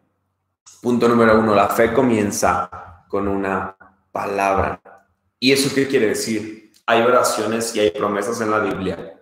[0.81, 3.77] Punto número uno, la fe comienza con una
[4.11, 4.81] palabra.
[5.39, 6.73] ¿Y eso qué quiere decir?
[6.87, 9.21] Hay oraciones y hay promesas en la Biblia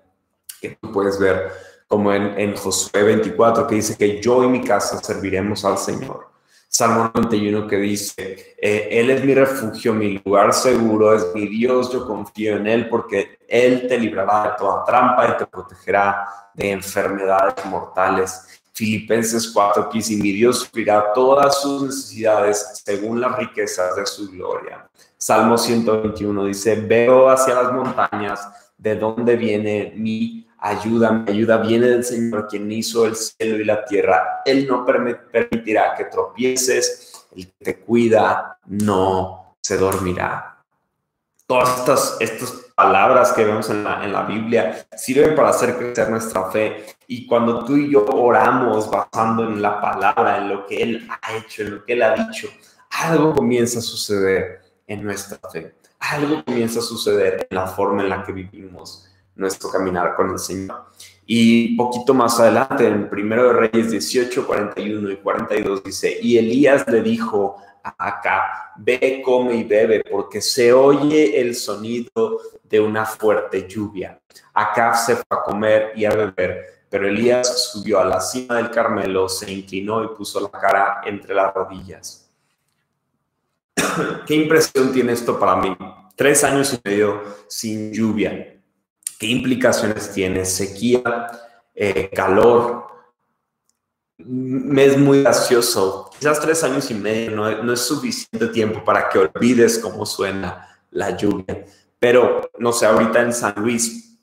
[0.61, 1.53] que tú puedes ver,
[1.87, 6.30] como en, en Josué 24, que dice que yo y mi casa serviremos al Señor.
[6.73, 11.93] Salmo 91 que dice, eh, Él es mi refugio, mi lugar seguro, es mi Dios,
[11.93, 16.71] yo confío en Él porque Él te librará de toda trampa y te protegerá de
[16.71, 18.63] enfermedades mortales.
[18.73, 24.31] Filipenses 4 que dice, mi Dios suplirá todas sus necesidades según las riquezas de su
[24.31, 24.89] gloria.
[25.19, 31.89] Salmo 121 dice, veo hacia las montañas de dónde viene mi ayuda, mi ayuda viene
[31.89, 34.43] del Señor, quien hizo el cielo y la tierra.
[34.45, 40.63] Él no permitirá que tropieces, el que te cuida no se dormirá.
[41.47, 46.09] Todas estas, estas palabras que vemos en la, en la Biblia sirven para hacer crecer
[46.09, 46.87] nuestra fe.
[47.09, 51.37] Y cuando tú y yo oramos basando en la palabra, en lo que Él ha
[51.37, 52.49] hecho, en lo que Él ha dicho,
[52.91, 55.75] algo comienza a suceder en nuestra fe.
[55.99, 60.39] Algo comienza a suceder en la forma en la que vivimos nuestro caminar con el
[60.39, 60.91] Señor.
[61.33, 66.85] Y poquito más adelante, en Primero de Reyes 18, 41 y 42 dice, y Elías
[66.89, 73.07] le dijo a Acá, ve, come y bebe, porque se oye el sonido de una
[73.07, 74.21] fuerte lluvia.
[74.53, 78.73] Acá se fue a comer y a beber, pero Elías subió a la cima del
[78.73, 82.29] Carmelo, se inclinó y puso la cara entre las rodillas.
[84.27, 85.77] ¿Qué impresión tiene esto para mí?
[86.17, 88.60] Tres años y medio sin lluvia
[89.21, 90.47] ¿Qué implicaciones tiene?
[90.47, 91.03] Sequía,
[91.75, 92.87] eh, calor.
[94.17, 96.09] Me es muy gracioso.
[96.19, 100.75] Quizás tres años y medio no, no es suficiente tiempo para que olvides cómo suena
[100.91, 101.67] la lluvia.
[101.99, 104.19] Pero, no sé, ahorita en San Luis,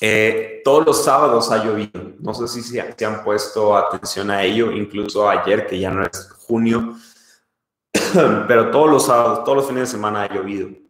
[0.00, 2.14] eh, todos los sábados ha llovido.
[2.18, 6.32] No sé si se, han puesto atención a ello, incluso ayer, que ya no es
[6.48, 6.96] junio,
[8.48, 10.81] pero todos los sábados, todos los fines de semana ha llovido.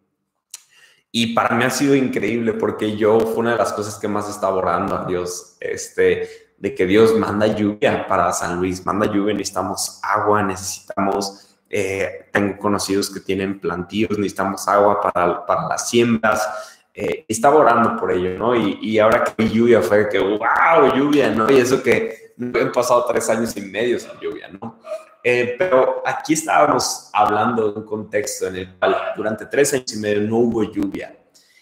[1.15, 4.27] Y para mí ha sido increíble porque yo fue una de las cosas que más
[4.27, 9.35] estaba orando a Dios, este, de que Dios manda lluvia para San Luis, manda lluvia,
[9.35, 16.49] necesitamos agua, necesitamos, eh, tengo conocidos que tienen plantíos, necesitamos agua para, para las siembras,
[16.95, 18.55] eh, estaba orando por ello, ¿no?
[18.55, 21.47] Y, y ahora que lluvia fue que, wow, lluvia, ¿no?
[21.51, 24.79] Y eso que no han pasado tres años y medio sin lluvia, ¿no?
[25.23, 29.97] Eh, pero aquí estábamos hablando de un contexto en el cual durante tres años y
[29.97, 31.17] medio no hubo lluvia.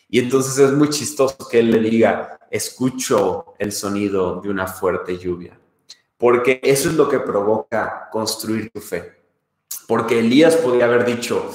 [0.09, 5.17] Y entonces es muy chistoso que él le diga, escucho el sonido de una fuerte
[5.17, 5.57] lluvia.
[6.17, 9.21] Porque eso es lo que provoca construir tu fe.
[9.87, 11.51] Porque Elías podría haber dicho,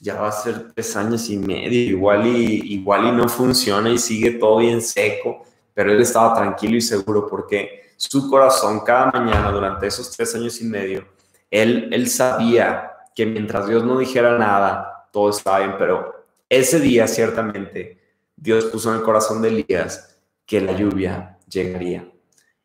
[0.00, 3.98] ya va a ser tres años y medio, igual y, igual y no funciona y
[3.98, 9.50] sigue todo bien seco, pero él estaba tranquilo y seguro porque su corazón cada mañana
[9.50, 11.15] durante esos tres años y medio
[11.50, 18.00] él, sabía que mientras Dios no dijera nada, todo estaba bien, pero ese día ciertamente
[18.36, 22.10] Dios puso en el corazón de Elías que la lluvia llegaría.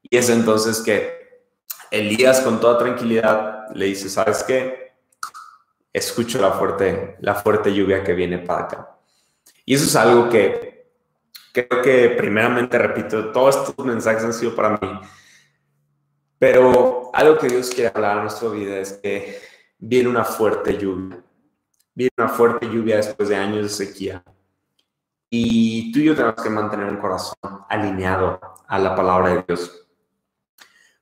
[0.01, 1.43] Y es entonces que
[1.89, 4.93] Elías con toda tranquilidad le dice, ¿sabes qué?
[5.93, 8.97] Escucho la fuerte, la fuerte lluvia que viene para acá.
[9.65, 10.91] Y eso es algo que
[11.53, 14.99] creo que primeramente, repito, todos estos mensajes han sido para mí
[16.41, 19.39] pero algo que Dios quiere hablar a nuestra vida es que
[19.77, 21.21] viene una fuerte lluvia.
[21.93, 24.23] Viene una fuerte lluvia después de años de sequía.
[25.29, 27.35] Y tú y yo tenemos que mantener un corazón
[27.69, 29.87] alineado a la palabra de Dios.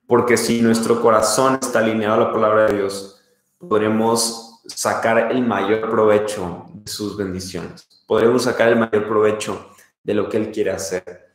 [0.08, 3.22] Porque si nuestro corazón está alineado a la palabra de Dios,
[3.58, 7.88] podremos sacar el mayor provecho de sus bendiciones.
[8.08, 9.72] Podremos sacar el mayor provecho
[10.04, 11.34] de lo que Él quiere hacer.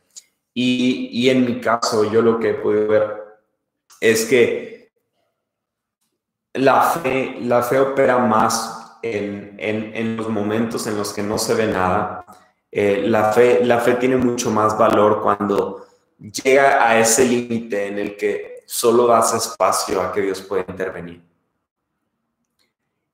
[0.53, 3.24] Y, y en mi caso, yo lo que he podido ver
[3.99, 4.91] es que
[6.53, 11.67] la fe, la fe opera más en, los momentos en los que no se ve
[11.67, 12.25] nada.
[12.71, 15.85] Eh, la, fe, la fe tiene mucho más valor cuando
[16.17, 21.21] llega a ese límite en el que solo das espacio a que Dios pueda intervenir.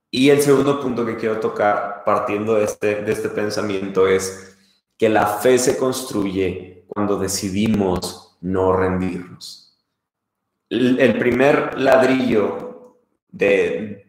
[0.10, 4.58] Y el segundo punto que quiero tocar partiendo de este, de este pensamiento es
[4.98, 9.71] que la fe se construye cuando decidimos no rendirnos
[10.72, 12.98] el primer ladrillo
[13.30, 14.08] de,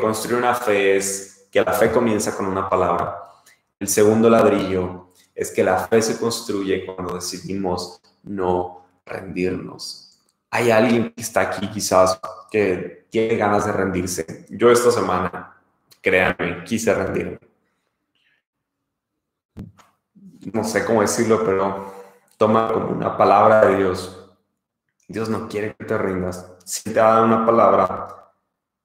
[0.00, 3.18] construir una fe es que la fe comienza con una palabra.
[3.80, 10.20] El segundo ladrillo es que la fe se construye cuando decidimos no rendirnos.
[10.50, 14.46] Hay alguien que está aquí quizás que tiene ganas de rendirse.
[14.50, 15.56] Yo esta semana,
[16.00, 17.40] créanme, quise rendirme.
[20.52, 21.92] No sé cómo decirlo, pero
[22.36, 24.17] toma como una palabra de Dios
[25.08, 26.52] Dios no quiere que te rindas.
[26.66, 28.30] Si te da una palabra,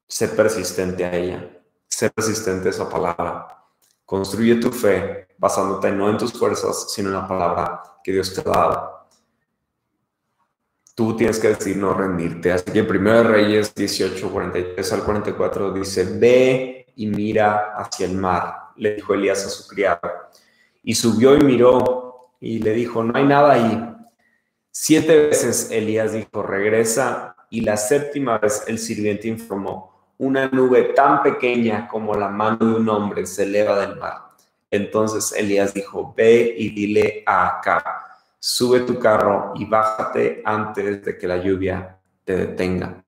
[0.08, 1.62] sé persistente a ella.
[1.90, 3.66] Sé persistente a esa palabra.
[4.06, 8.40] Construye tu fe basándote no en tus fuerzas, sino en la palabra que Dios te
[8.40, 9.08] ha dado.
[10.96, 12.54] Tú tienes que decir no rendirte.
[12.54, 18.16] Así que en 1 Reyes 18, 43 al 44 dice, ve y mira hacia el
[18.16, 20.00] mar, le dijo Elías a su criado.
[20.84, 23.93] Y subió y miró y le dijo, no hay nada ahí.
[24.76, 31.22] Siete veces Elías dijo, regresa, y la séptima vez el sirviente informó, una nube tan
[31.22, 34.30] pequeña como la mano de un hombre se eleva del mar.
[34.72, 37.84] Entonces Elías dijo, ve y dile a Acab,
[38.40, 43.04] sube tu carro y bájate antes de que la lluvia te detenga.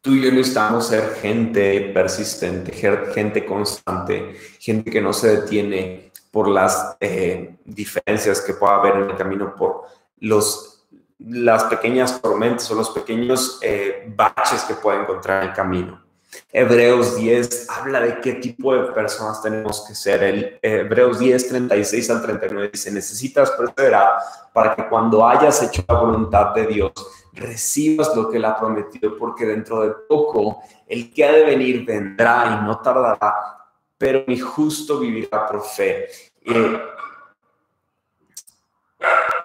[0.00, 6.46] Tú y yo necesitamos ser gente persistente, gente constante, gente que no se detiene por
[6.46, 10.84] las eh, diferencias que pueda haber en el camino, por los,
[11.18, 16.00] las pequeñas tormentas o los pequeños eh, baches que puede encontrar en el camino.
[16.50, 20.22] Hebreos 10 habla de qué tipo de personas tenemos que ser.
[20.22, 24.12] El, Hebreos 10, 36 al 39 dice, necesitas perseverar
[24.52, 26.92] para que cuando hayas hecho la voluntad de Dios,
[27.32, 31.84] recibas lo que Él ha prometido, porque dentro de poco el que ha de venir
[31.84, 33.34] vendrá y no tardará,
[33.98, 36.08] pero mi justo vivirá por fe.
[36.44, 36.80] Eh,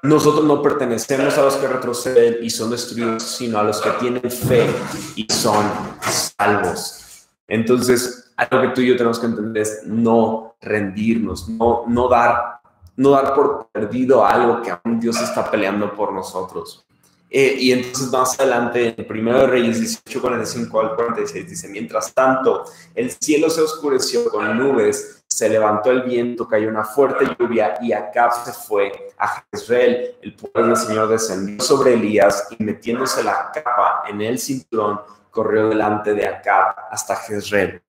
[0.08, 4.32] nosotros no pertenecemos a los que retroceden y son destruidos, sino a los que tienen
[4.32, 4.68] fe
[5.16, 5.66] y son
[6.01, 7.28] salvos.
[7.47, 12.58] Entonces, algo que tú y yo tenemos que entender es no rendirnos, no, no dar
[12.97, 16.84] no dar por perdido algo que aún Dios está peleando por nosotros.
[17.30, 22.64] Eh, y entonces más adelante, en 1 Reyes 18, 45 al 46, dice, mientras tanto,
[22.95, 27.93] el cielo se oscureció con nubes, se levantó el viento, cayó una fuerte lluvia y
[27.93, 30.15] Acab se fue a Jezreel.
[30.19, 35.69] El pueblo del Señor descendió sobre Elías y metiéndose la capa en el cinturón, corrió
[35.69, 37.83] delante de Acab hasta Jezreel.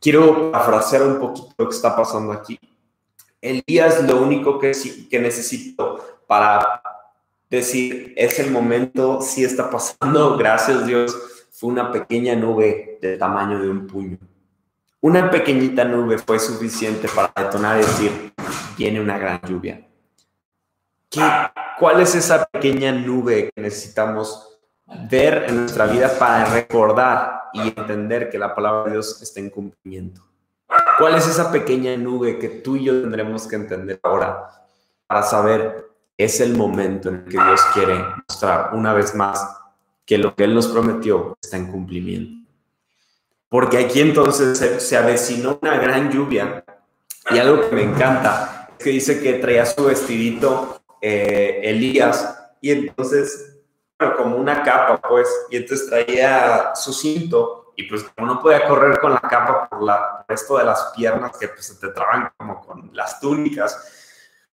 [0.00, 2.58] Quiero parafrasear un poquito lo que está pasando aquí.
[3.38, 4.72] Elías lo único que,
[5.10, 6.80] que necesito para
[7.50, 11.14] decir, es el momento, sí está pasando, gracias Dios,
[11.50, 14.16] fue una pequeña nube del tamaño de un puño.
[15.04, 18.32] Una pequeñita nube fue suficiente para detonar y decir,
[18.74, 19.86] viene una gran lluvia.
[21.10, 21.20] ¿Qué,
[21.78, 24.58] ¿Cuál es esa pequeña nube que necesitamos
[25.10, 29.50] ver en nuestra vida para recordar y entender que la palabra de Dios está en
[29.50, 30.22] cumplimiento?
[30.98, 34.48] ¿Cuál es esa pequeña nube que tú y yo tendremos que entender ahora
[35.06, 35.84] para saber
[36.16, 39.54] es el momento en el que Dios quiere mostrar una vez más
[40.06, 42.43] que lo que Él nos prometió está en cumplimiento.
[43.48, 46.64] Porque aquí entonces se, avecinó una gran lluvia
[47.30, 52.72] y algo que me encanta es que dice que traía su vestidito eh, Elías y
[52.72, 53.60] entonces,
[54.16, 58.98] como una capa pues, y entonces traía su cinto y pues como no podía correr
[59.00, 62.30] con la capa por la, el resto de las piernas que pues se te traban
[62.36, 64.04] como con las túnicas,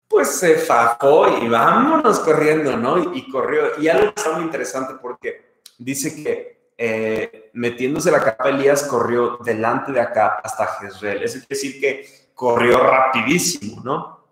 [0.07, 3.13] pues se fajó y vámonos corriendo, ¿no?
[3.13, 3.79] Y, corrió.
[3.79, 9.91] Y algo está muy interesante porque dice que eh, metiéndose la capa Elías corrió delante
[9.91, 11.21] de acá hasta Jezreel.
[11.21, 14.25] Eso quiere decir que corrió rapidísimo, ¿no?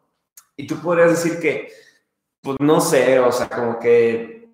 [0.56, 1.72] Y tú podrías decir que,
[2.41, 4.50] pues no sé, o sea, como que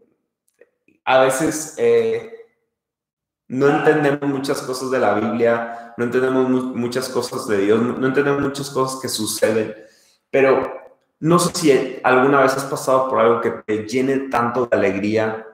[1.06, 2.34] a veces eh,
[3.48, 8.42] no entendemos muchas cosas de la Biblia, no entendemos muchas cosas de Dios, no entendemos
[8.42, 9.74] muchas cosas que suceden,
[10.30, 10.62] pero
[11.22, 15.48] no sé si alguna vez has pasado por algo que te llene tanto de alegría,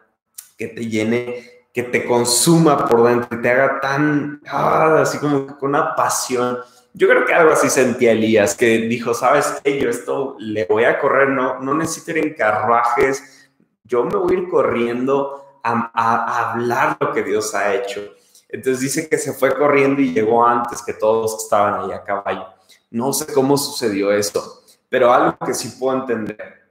[0.57, 5.57] que te llene, que te consuma por dentro, que te haga tan, ah, así como
[5.57, 6.59] con una pasión.
[6.93, 10.83] Yo creo que algo así sentía Elías, que dijo, sabes qué, yo esto le voy
[10.83, 13.49] a correr, no, no necesito ir en carruajes,
[13.83, 18.01] yo me voy a ir corriendo a, a hablar lo que Dios ha hecho.
[18.49, 22.03] Entonces dice que se fue corriendo y llegó antes que todos que estaban ahí a
[22.03, 22.47] caballo.
[22.89, 24.61] No sé cómo sucedió eso
[24.91, 26.67] pero algo que sí puedo entender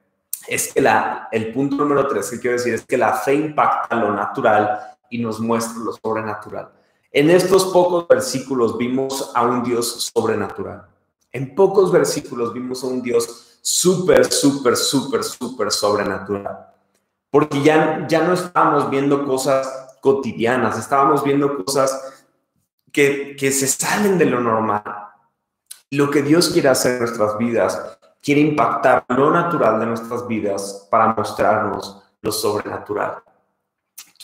[0.46, 3.96] es que la, el punto número tres que quiero decir es que la fe impacta
[3.96, 6.70] lo natural y nos muestra lo sobrenatural.
[7.12, 10.86] En estos pocos versículos vimos a un Dios sobrenatural.
[11.32, 16.68] En pocos versículos vimos a un Dios súper, súper, súper, súper sobrenatural.
[17.30, 22.24] Porque ya, ya no estábamos viendo cosas cotidianas, estábamos viendo cosas
[22.92, 24.82] que, que se salen de lo normal.
[25.90, 30.86] Lo que Dios quiere hacer en nuestras vidas quiere impactar lo natural de nuestras vidas
[30.90, 33.22] para mostrarnos lo sobrenatural.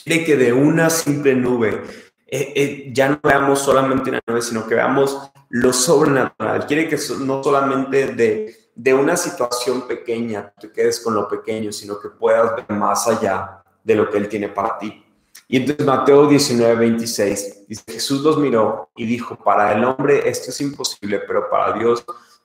[0.07, 1.83] Quiere que de una simple nube
[2.29, 6.65] eh, eh, ya no veamos solamente una nube, sino que veamos lo sobrenatural.
[6.65, 11.99] Quiere que no solamente de, de una situación pequeña te quedes con lo pequeño, sino
[11.99, 15.05] que puedas ver más allá de lo que Él tiene para ti.
[15.49, 20.51] Y entonces Mateo 19, 26, dice, Jesús los miró y dijo, para el hombre esto
[20.51, 22.05] es imposible, pero para Dios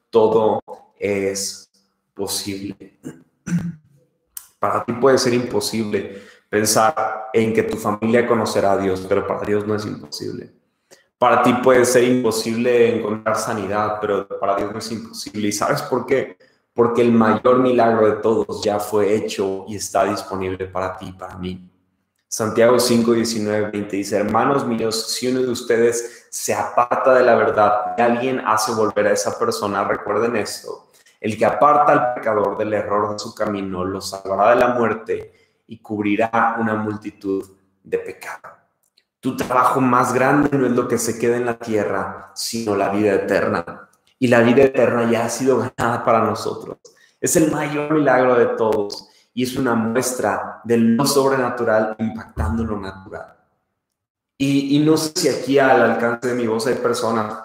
[0.10, 0.64] todo
[0.98, 1.70] es
[2.16, 2.98] posible.
[4.58, 6.22] Para ti puede ser imposible
[6.52, 10.52] pensar en que tu familia conocerá a Dios, pero para Dios no es imposible.
[11.18, 15.48] Para ti puede ser imposible encontrar sanidad, pero para Dios no es imposible.
[15.48, 16.38] ¿Y sabes por qué?
[16.74, 21.38] Porque el mayor milagro de todos ya fue hecho y está disponible para ti, para
[21.38, 21.70] mí.
[22.28, 27.36] Santiago 5, 19, 20 dice, hermanos míos, si uno de ustedes se aparta de la
[27.36, 30.90] verdad y alguien hace volver a esa persona, recuerden esto,
[31.22, 35.41] el que aparta al pecador del error de su camino lo salvará de la muerte
[35.72, 37.50] y cubrirá una multitud
[37.82, 38.42] de pecado.
[39.22, 42.90] Tu trabajo más grande no es lo que se queda en la tierra, sino la
[42.90, 43.90] vida eterna.
[44.20, 46.78] Y la vida eterna ya ha sido ganada para nosotros.
[47.22, 52.78] Es el mayor milagro de todos y es una muestra de lo sobrenatural impactando lo
[52.78, 53.38] natural.
[54.38, 57.40] Y, y no sé si aquí al alcance de mi voz hay personas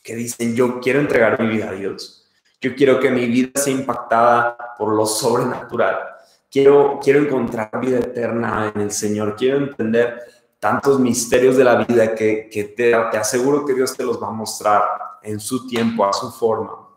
[0.00, 2.24] que dicen, yo quiero entregar mi vida a Dios
[2.64, 6.13] yo quiero que mi vida sea impactada por lo sobrenatural.
[6.54, 9.34] Quiero, quiero encontrar vida eterna en el Señor.
[9.34, 10.22] Quiero entender
[10.60, 14.28] tantos misterios de la vida que, que te, te aseguro que Dios te los va
[14.28, 14.84] a mostrar
[15.24, 16.90] en su tiempo, a su forma.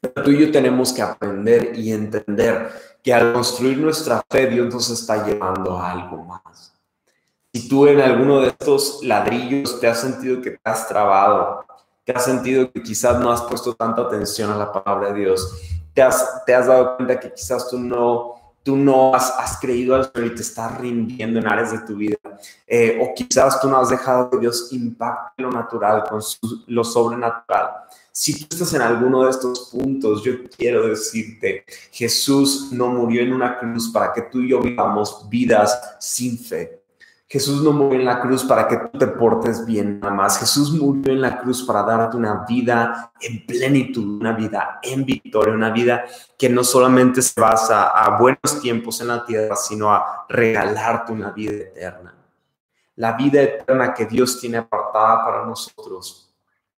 [0.00, 2.70] Pero tú y yo tenemos que aprender y entender
[3.02, 6.72] que al construir nuestra fe, Dios nos está llevando a algo más.
[7.52, 11.66] Si tú en alguno de estos ladrillos te has sentido que te has trabado,
[12.02, 15.52] que has sentido que quizás no has puesto tanta atención a la palabra de Dios,
[15.92, 18.37] te has, te has dado cuenta que quizás tú no,
[18.68, 21.96] tú no has, has, creído al Señor y te estás rindiendo en áreas de tu
[21.96, 22.18] vida.
[22.66, 26.20] Eh, o quizás tú no has dejado que Dios impacte lo natural con
[26.66, 27.70] lo sobrenatural.
[28.12, 33.32] Si tú estás en alguno de estos puntos, yo quiero decirte, Jesús no murió en
[33.32, 36.77] una cruz para que tú y yo vivamos vidas sin fe.
[37.30, 40.38] Jesús no murió en la cruz para que tú te portes bien nada más.
[40.38, 45.52] Jesús murió en la cruz para darte una vida en plenitud, una vida en victoria,
[45.52, 46.04] una vida
[46.38, 51.30] que no solamente se basa a buenos tiempos en la tierra, sino a regalarte una
[51.30, 52.14] vida eterna.
[52.96, 56.34] La vida eterna que Dios tiene apartada para nosotros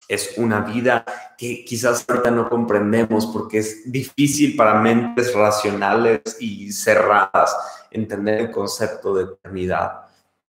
[0.07, 1.05] es una vida
[1.37, 7.55] que quizás ahorita no comprendemos porque es difícil para mentes racionales y cerradas
[7.91, 10.08] entender el concepto de eternidad.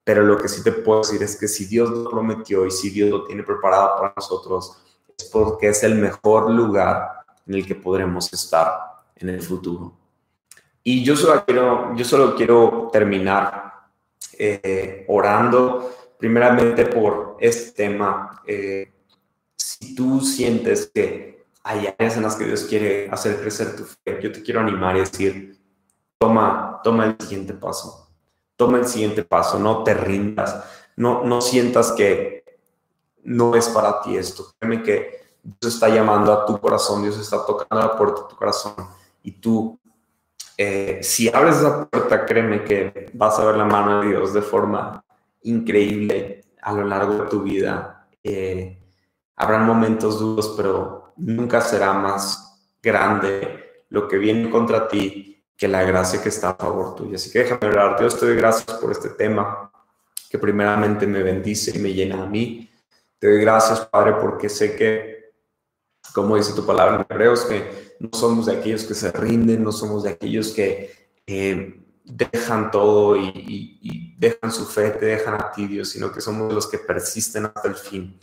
[0.08, 2.88] Pero lo que sí te puedo decir es que si Dios lo prometió y si
[2.88, 4.78] Dios lo tiene preparado para nosotros,
[5.18, 9.92] es porque es el mejor lugar en el que podremos estar en el futuro.
[10.82, 13.70] Y yo solo quiero, yo solo quiero terminar
[14.38, 18.40] eh, orando primeramente por este tema.
[18.46, 18.90] Eh,
[19.56, 24.20] si tú sientes que hay áreas en las que Dios quiere hacer crecer tu fe,
[24.22, 25.60] yo te quiero animar y decir,
[26.16, 28.07] toma, toma el siguiente paso,
[28.58, 30.64] toma el siguiente paso, no te rindas,
[30.96, 32.44] no, no sientas que
[33.22, 37.46] no es para ti esto, créeme que Dios está llamando a tu corazón, Dios está
[37.46, 38.74] tocando la puerta de tu corazón
[39.22, 39.78] y tú,
[40.58, 44.42] eh, si abres esa puerta, créeme que vas a ver la mano de Dios de
[44.42, 45.02] forma
[45.42, 48.08] increíble a lo largo de tu vida.
[48.22, 48.78] Eh,
[49.40, 55.82] Habrán momentos duros, pero nunca será más grande lo que viene contra ti que la
[55.82, 57.16] gracia que está a favor tuyo.
[57.16, 57.98] Así que déjame orar.
[57.98, 59.72] Dios, te doy gracias por este tema
[60.30, 62.70] que primeramente me bendice y me llena a mí.
[63.18, 65.32] Te doy gracias, Padre, porque sé que,
[66.14, 69.72] como dice tu palabra en Hebreos, que no somos de aquellos que se rinden, no
[69.72, 75.50] somos de aquellos que eh, dejan todo y, y, dejan su fe, te dejan a
[75.50, 78.18] ti, Dios, sino que somos los que persisten hasta el fin.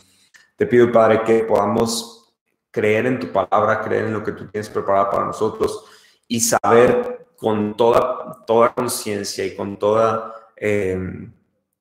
[0.56, 2.34] Te pido, Padre, que podamos
[2.70, 5.84] creer en tu palabra, creer en lo que tú tienes preparado para nosotros
[6.28, 11.32] y saber con toda, toda conciencia y con toda em,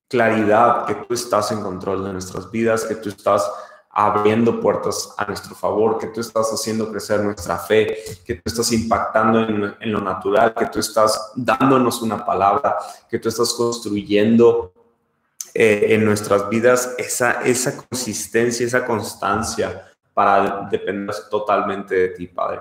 [0.08, 3.50] claridad que tú estás en control de nuestras vidas, que tú estás
[3.90, 8.72] abriendo puertas a nuestro favor, que tú estás haciendo crecer nuestra fe, que tú estás
[8.74, 12.76] impactando en, en, lo natural, que tú estás dándonos una palabra,
[13.10, 14.74] que tú estás construyendo
[15.58, 22.60] eh, en nuestras vidas esa, esa consistencia, esa constancia para depender totalmente de ti, Padre.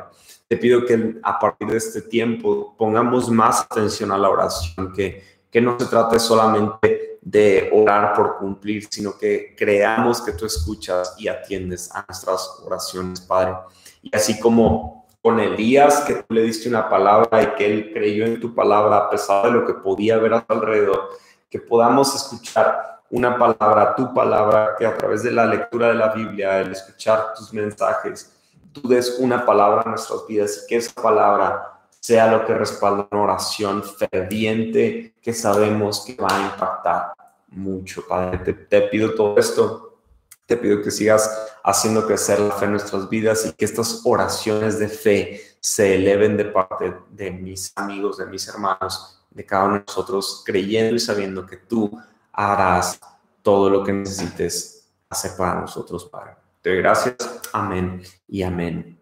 [0.49, 5.22] Te pido que a partir de este tiempo pongamos más atención a la oración, que,
[5.51, 11.14] que no se trate solamente de orar por cumplir, sino que creamos que tú escuchas
[11.18, 13.55] y atiendes a nuestras oraciones, Padre.
[14.03, 18.26] Y así como con Elías, que tú le diste una palabra y que él creyó
[18.26, 21.09] en tu palabra a pesar de lo que podía ver a su alrededor,
[21.49, 26.12] que podamos escuchar una palabra, tu palabra, que a través de la lectura de la
[26.12, 28.34] Biblia, el escuchar tus mensajes,
[28.74, 33.08] tú des una palabra a nuestras vidas y que esa palabra sea lo que respalda
[33.10, 37.12] una oración ferviente que sabemos que va a impactar
[37.48, 38.06] mucho.
[38.06, 40.00] Padre, te, te pido todo esto,
[40.44, 41.30] te pido que sigas
[41.62, 46.36] haciendo crecer la fe en nuestras vidas y que estas oraciones de fe se eleven
[46.36, 51.00] de parte de mis amigos, de mis hermanos, de cada uno de nosotros, creyendo y
[51.00, 51.90] sabiendo que tú
[52.32, 53.00] harás
[53.40, 56.43] todo lo que necesites hacer para nosotros, Padre.
[56.64, 57.42] Te gracias.
[57.52, 58.98] Amén y amén.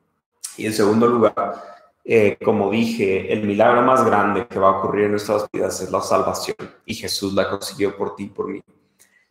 [0.56, 1.62] Y en segundo lugar,
[2.04, 5.92] eh, como dije, el milagro más grande que va a ocurrir en nuestras vidas es
[5.92, 6.56] la salvación.
[6.84, 8.60] Y Jesús la consiguió por ti y por mí.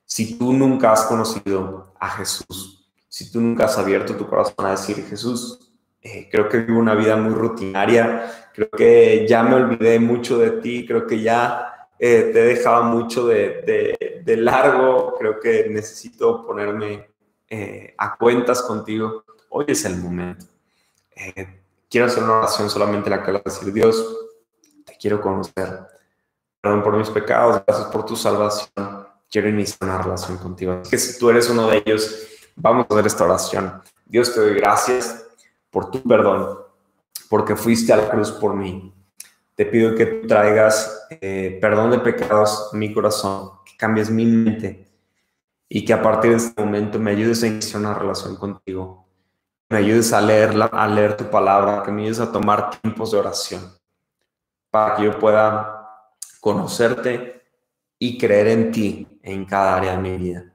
[0.06, 4.72] Si tú nunca has conocido a Jesús, si tú nunca has abierto tu corazón a
[4.72, 5.70] decir, Jesús,
[6.02, 10.52] eh, creo que vivo una vida muy rutinaria, creo que ya me olvidé mucho de
[10.52, 17.11] ti, creo que ya eh, te he dejado mucho de, largo, creo que necesito ponerme
[17.54, 19.26] eh, a cuentas contigo.
[19.50, 20.46] Hoy es el momento.
[21.14, 24.02] Eh, quiero hacer una oración solamente la que va a decir Dios,
[24.86, 25.82] te quiero conocer.
[26.62, 29.06] Perdón por mis pecados, gracias por tu salvación.
[29.30, 30.80] Quiero iniciar una relación contigo.
[30.82, 33.82] Así que si tú eres uno de ellos, vamos a hacer esta oración.
[34.06, 35.26] Dios te doy gracias
[35.70, 36.58] por tu perdón,
[37.30, 38.94] porque fuiste a la cruz por mí
[39.56, 44.91] te pido que traigas eh, perdón de pecados en mi corazón, que cambies mi mente
[45.74, 49.08] y que a partir de este momento me ayudes a iniciar una relación contigo.
[49.70, 53.20] Me ayudes a, leerla, a leer tu palabra, que me ayudes a tomar tiempos de
[53.20, 53.72] oración
[54.70, 56.10] para que yo pueda
[56.42, 57.42] conocerte
[57.98, 60.54] y creer en ti en cada área de mi vida.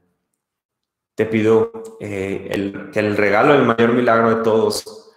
[1.14, 5.14] Te pido eh, que el regalo, el mayor milagro de todos,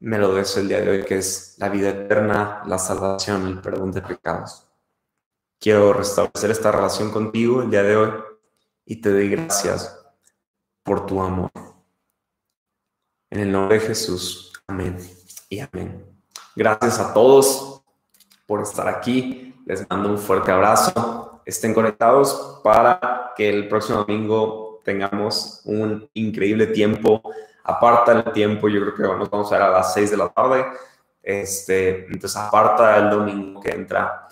[0.00, 3.62] me lo des el día de hoy, que es la vida eterna, la salvación, el
[3.62, 4.68] perdón de pecados.
[5.58, 8.10] Quiero restablecer esta relación contigo el día de hoy
[8.84, 9.98] y te doy gracias
[10.82, 11.50] por tu amor.
[13.30, 14.96] En el nombre de Jesús, amén
[15.48, 16.04] y amén.
[16.54, 17.82] Gracias a todos
[18.46, 19.54] por estar aquí.
[19.66, 21.42] Les mando un fuerte abrazo.
[21.44, 27.22] Estén conectados para que el próximo domingo tengamos un increíble tiempo.
[27.64, 30.28] Aparta el tiempo, yo creo que nos vamos a ver a las 6 de la
[30.28, 30.66] tarde.
[31.22, 34.23] Este, entonces aparta el domingo que entra.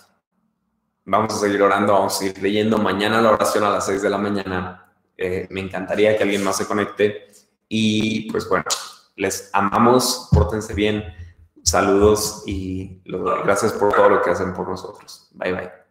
[1.05, 2.77] Vamos a seguir orando, vamos a seguir leyendo.
[2.77, 4.93] Mañana la oración a las 6 de la mañana.
[5.17, 7.31] Eh, me encantaría que alguien más se conecte.
[7.67, 8.65] Y pues bueno,
[9.15, 11.03] les amamos, pórtense bien.
[11.63, 13.01] Saludos y
[13.43, 15.29] gracias por todo lo que hacen por nosotros.
[15.33, 15.82] Bye bye.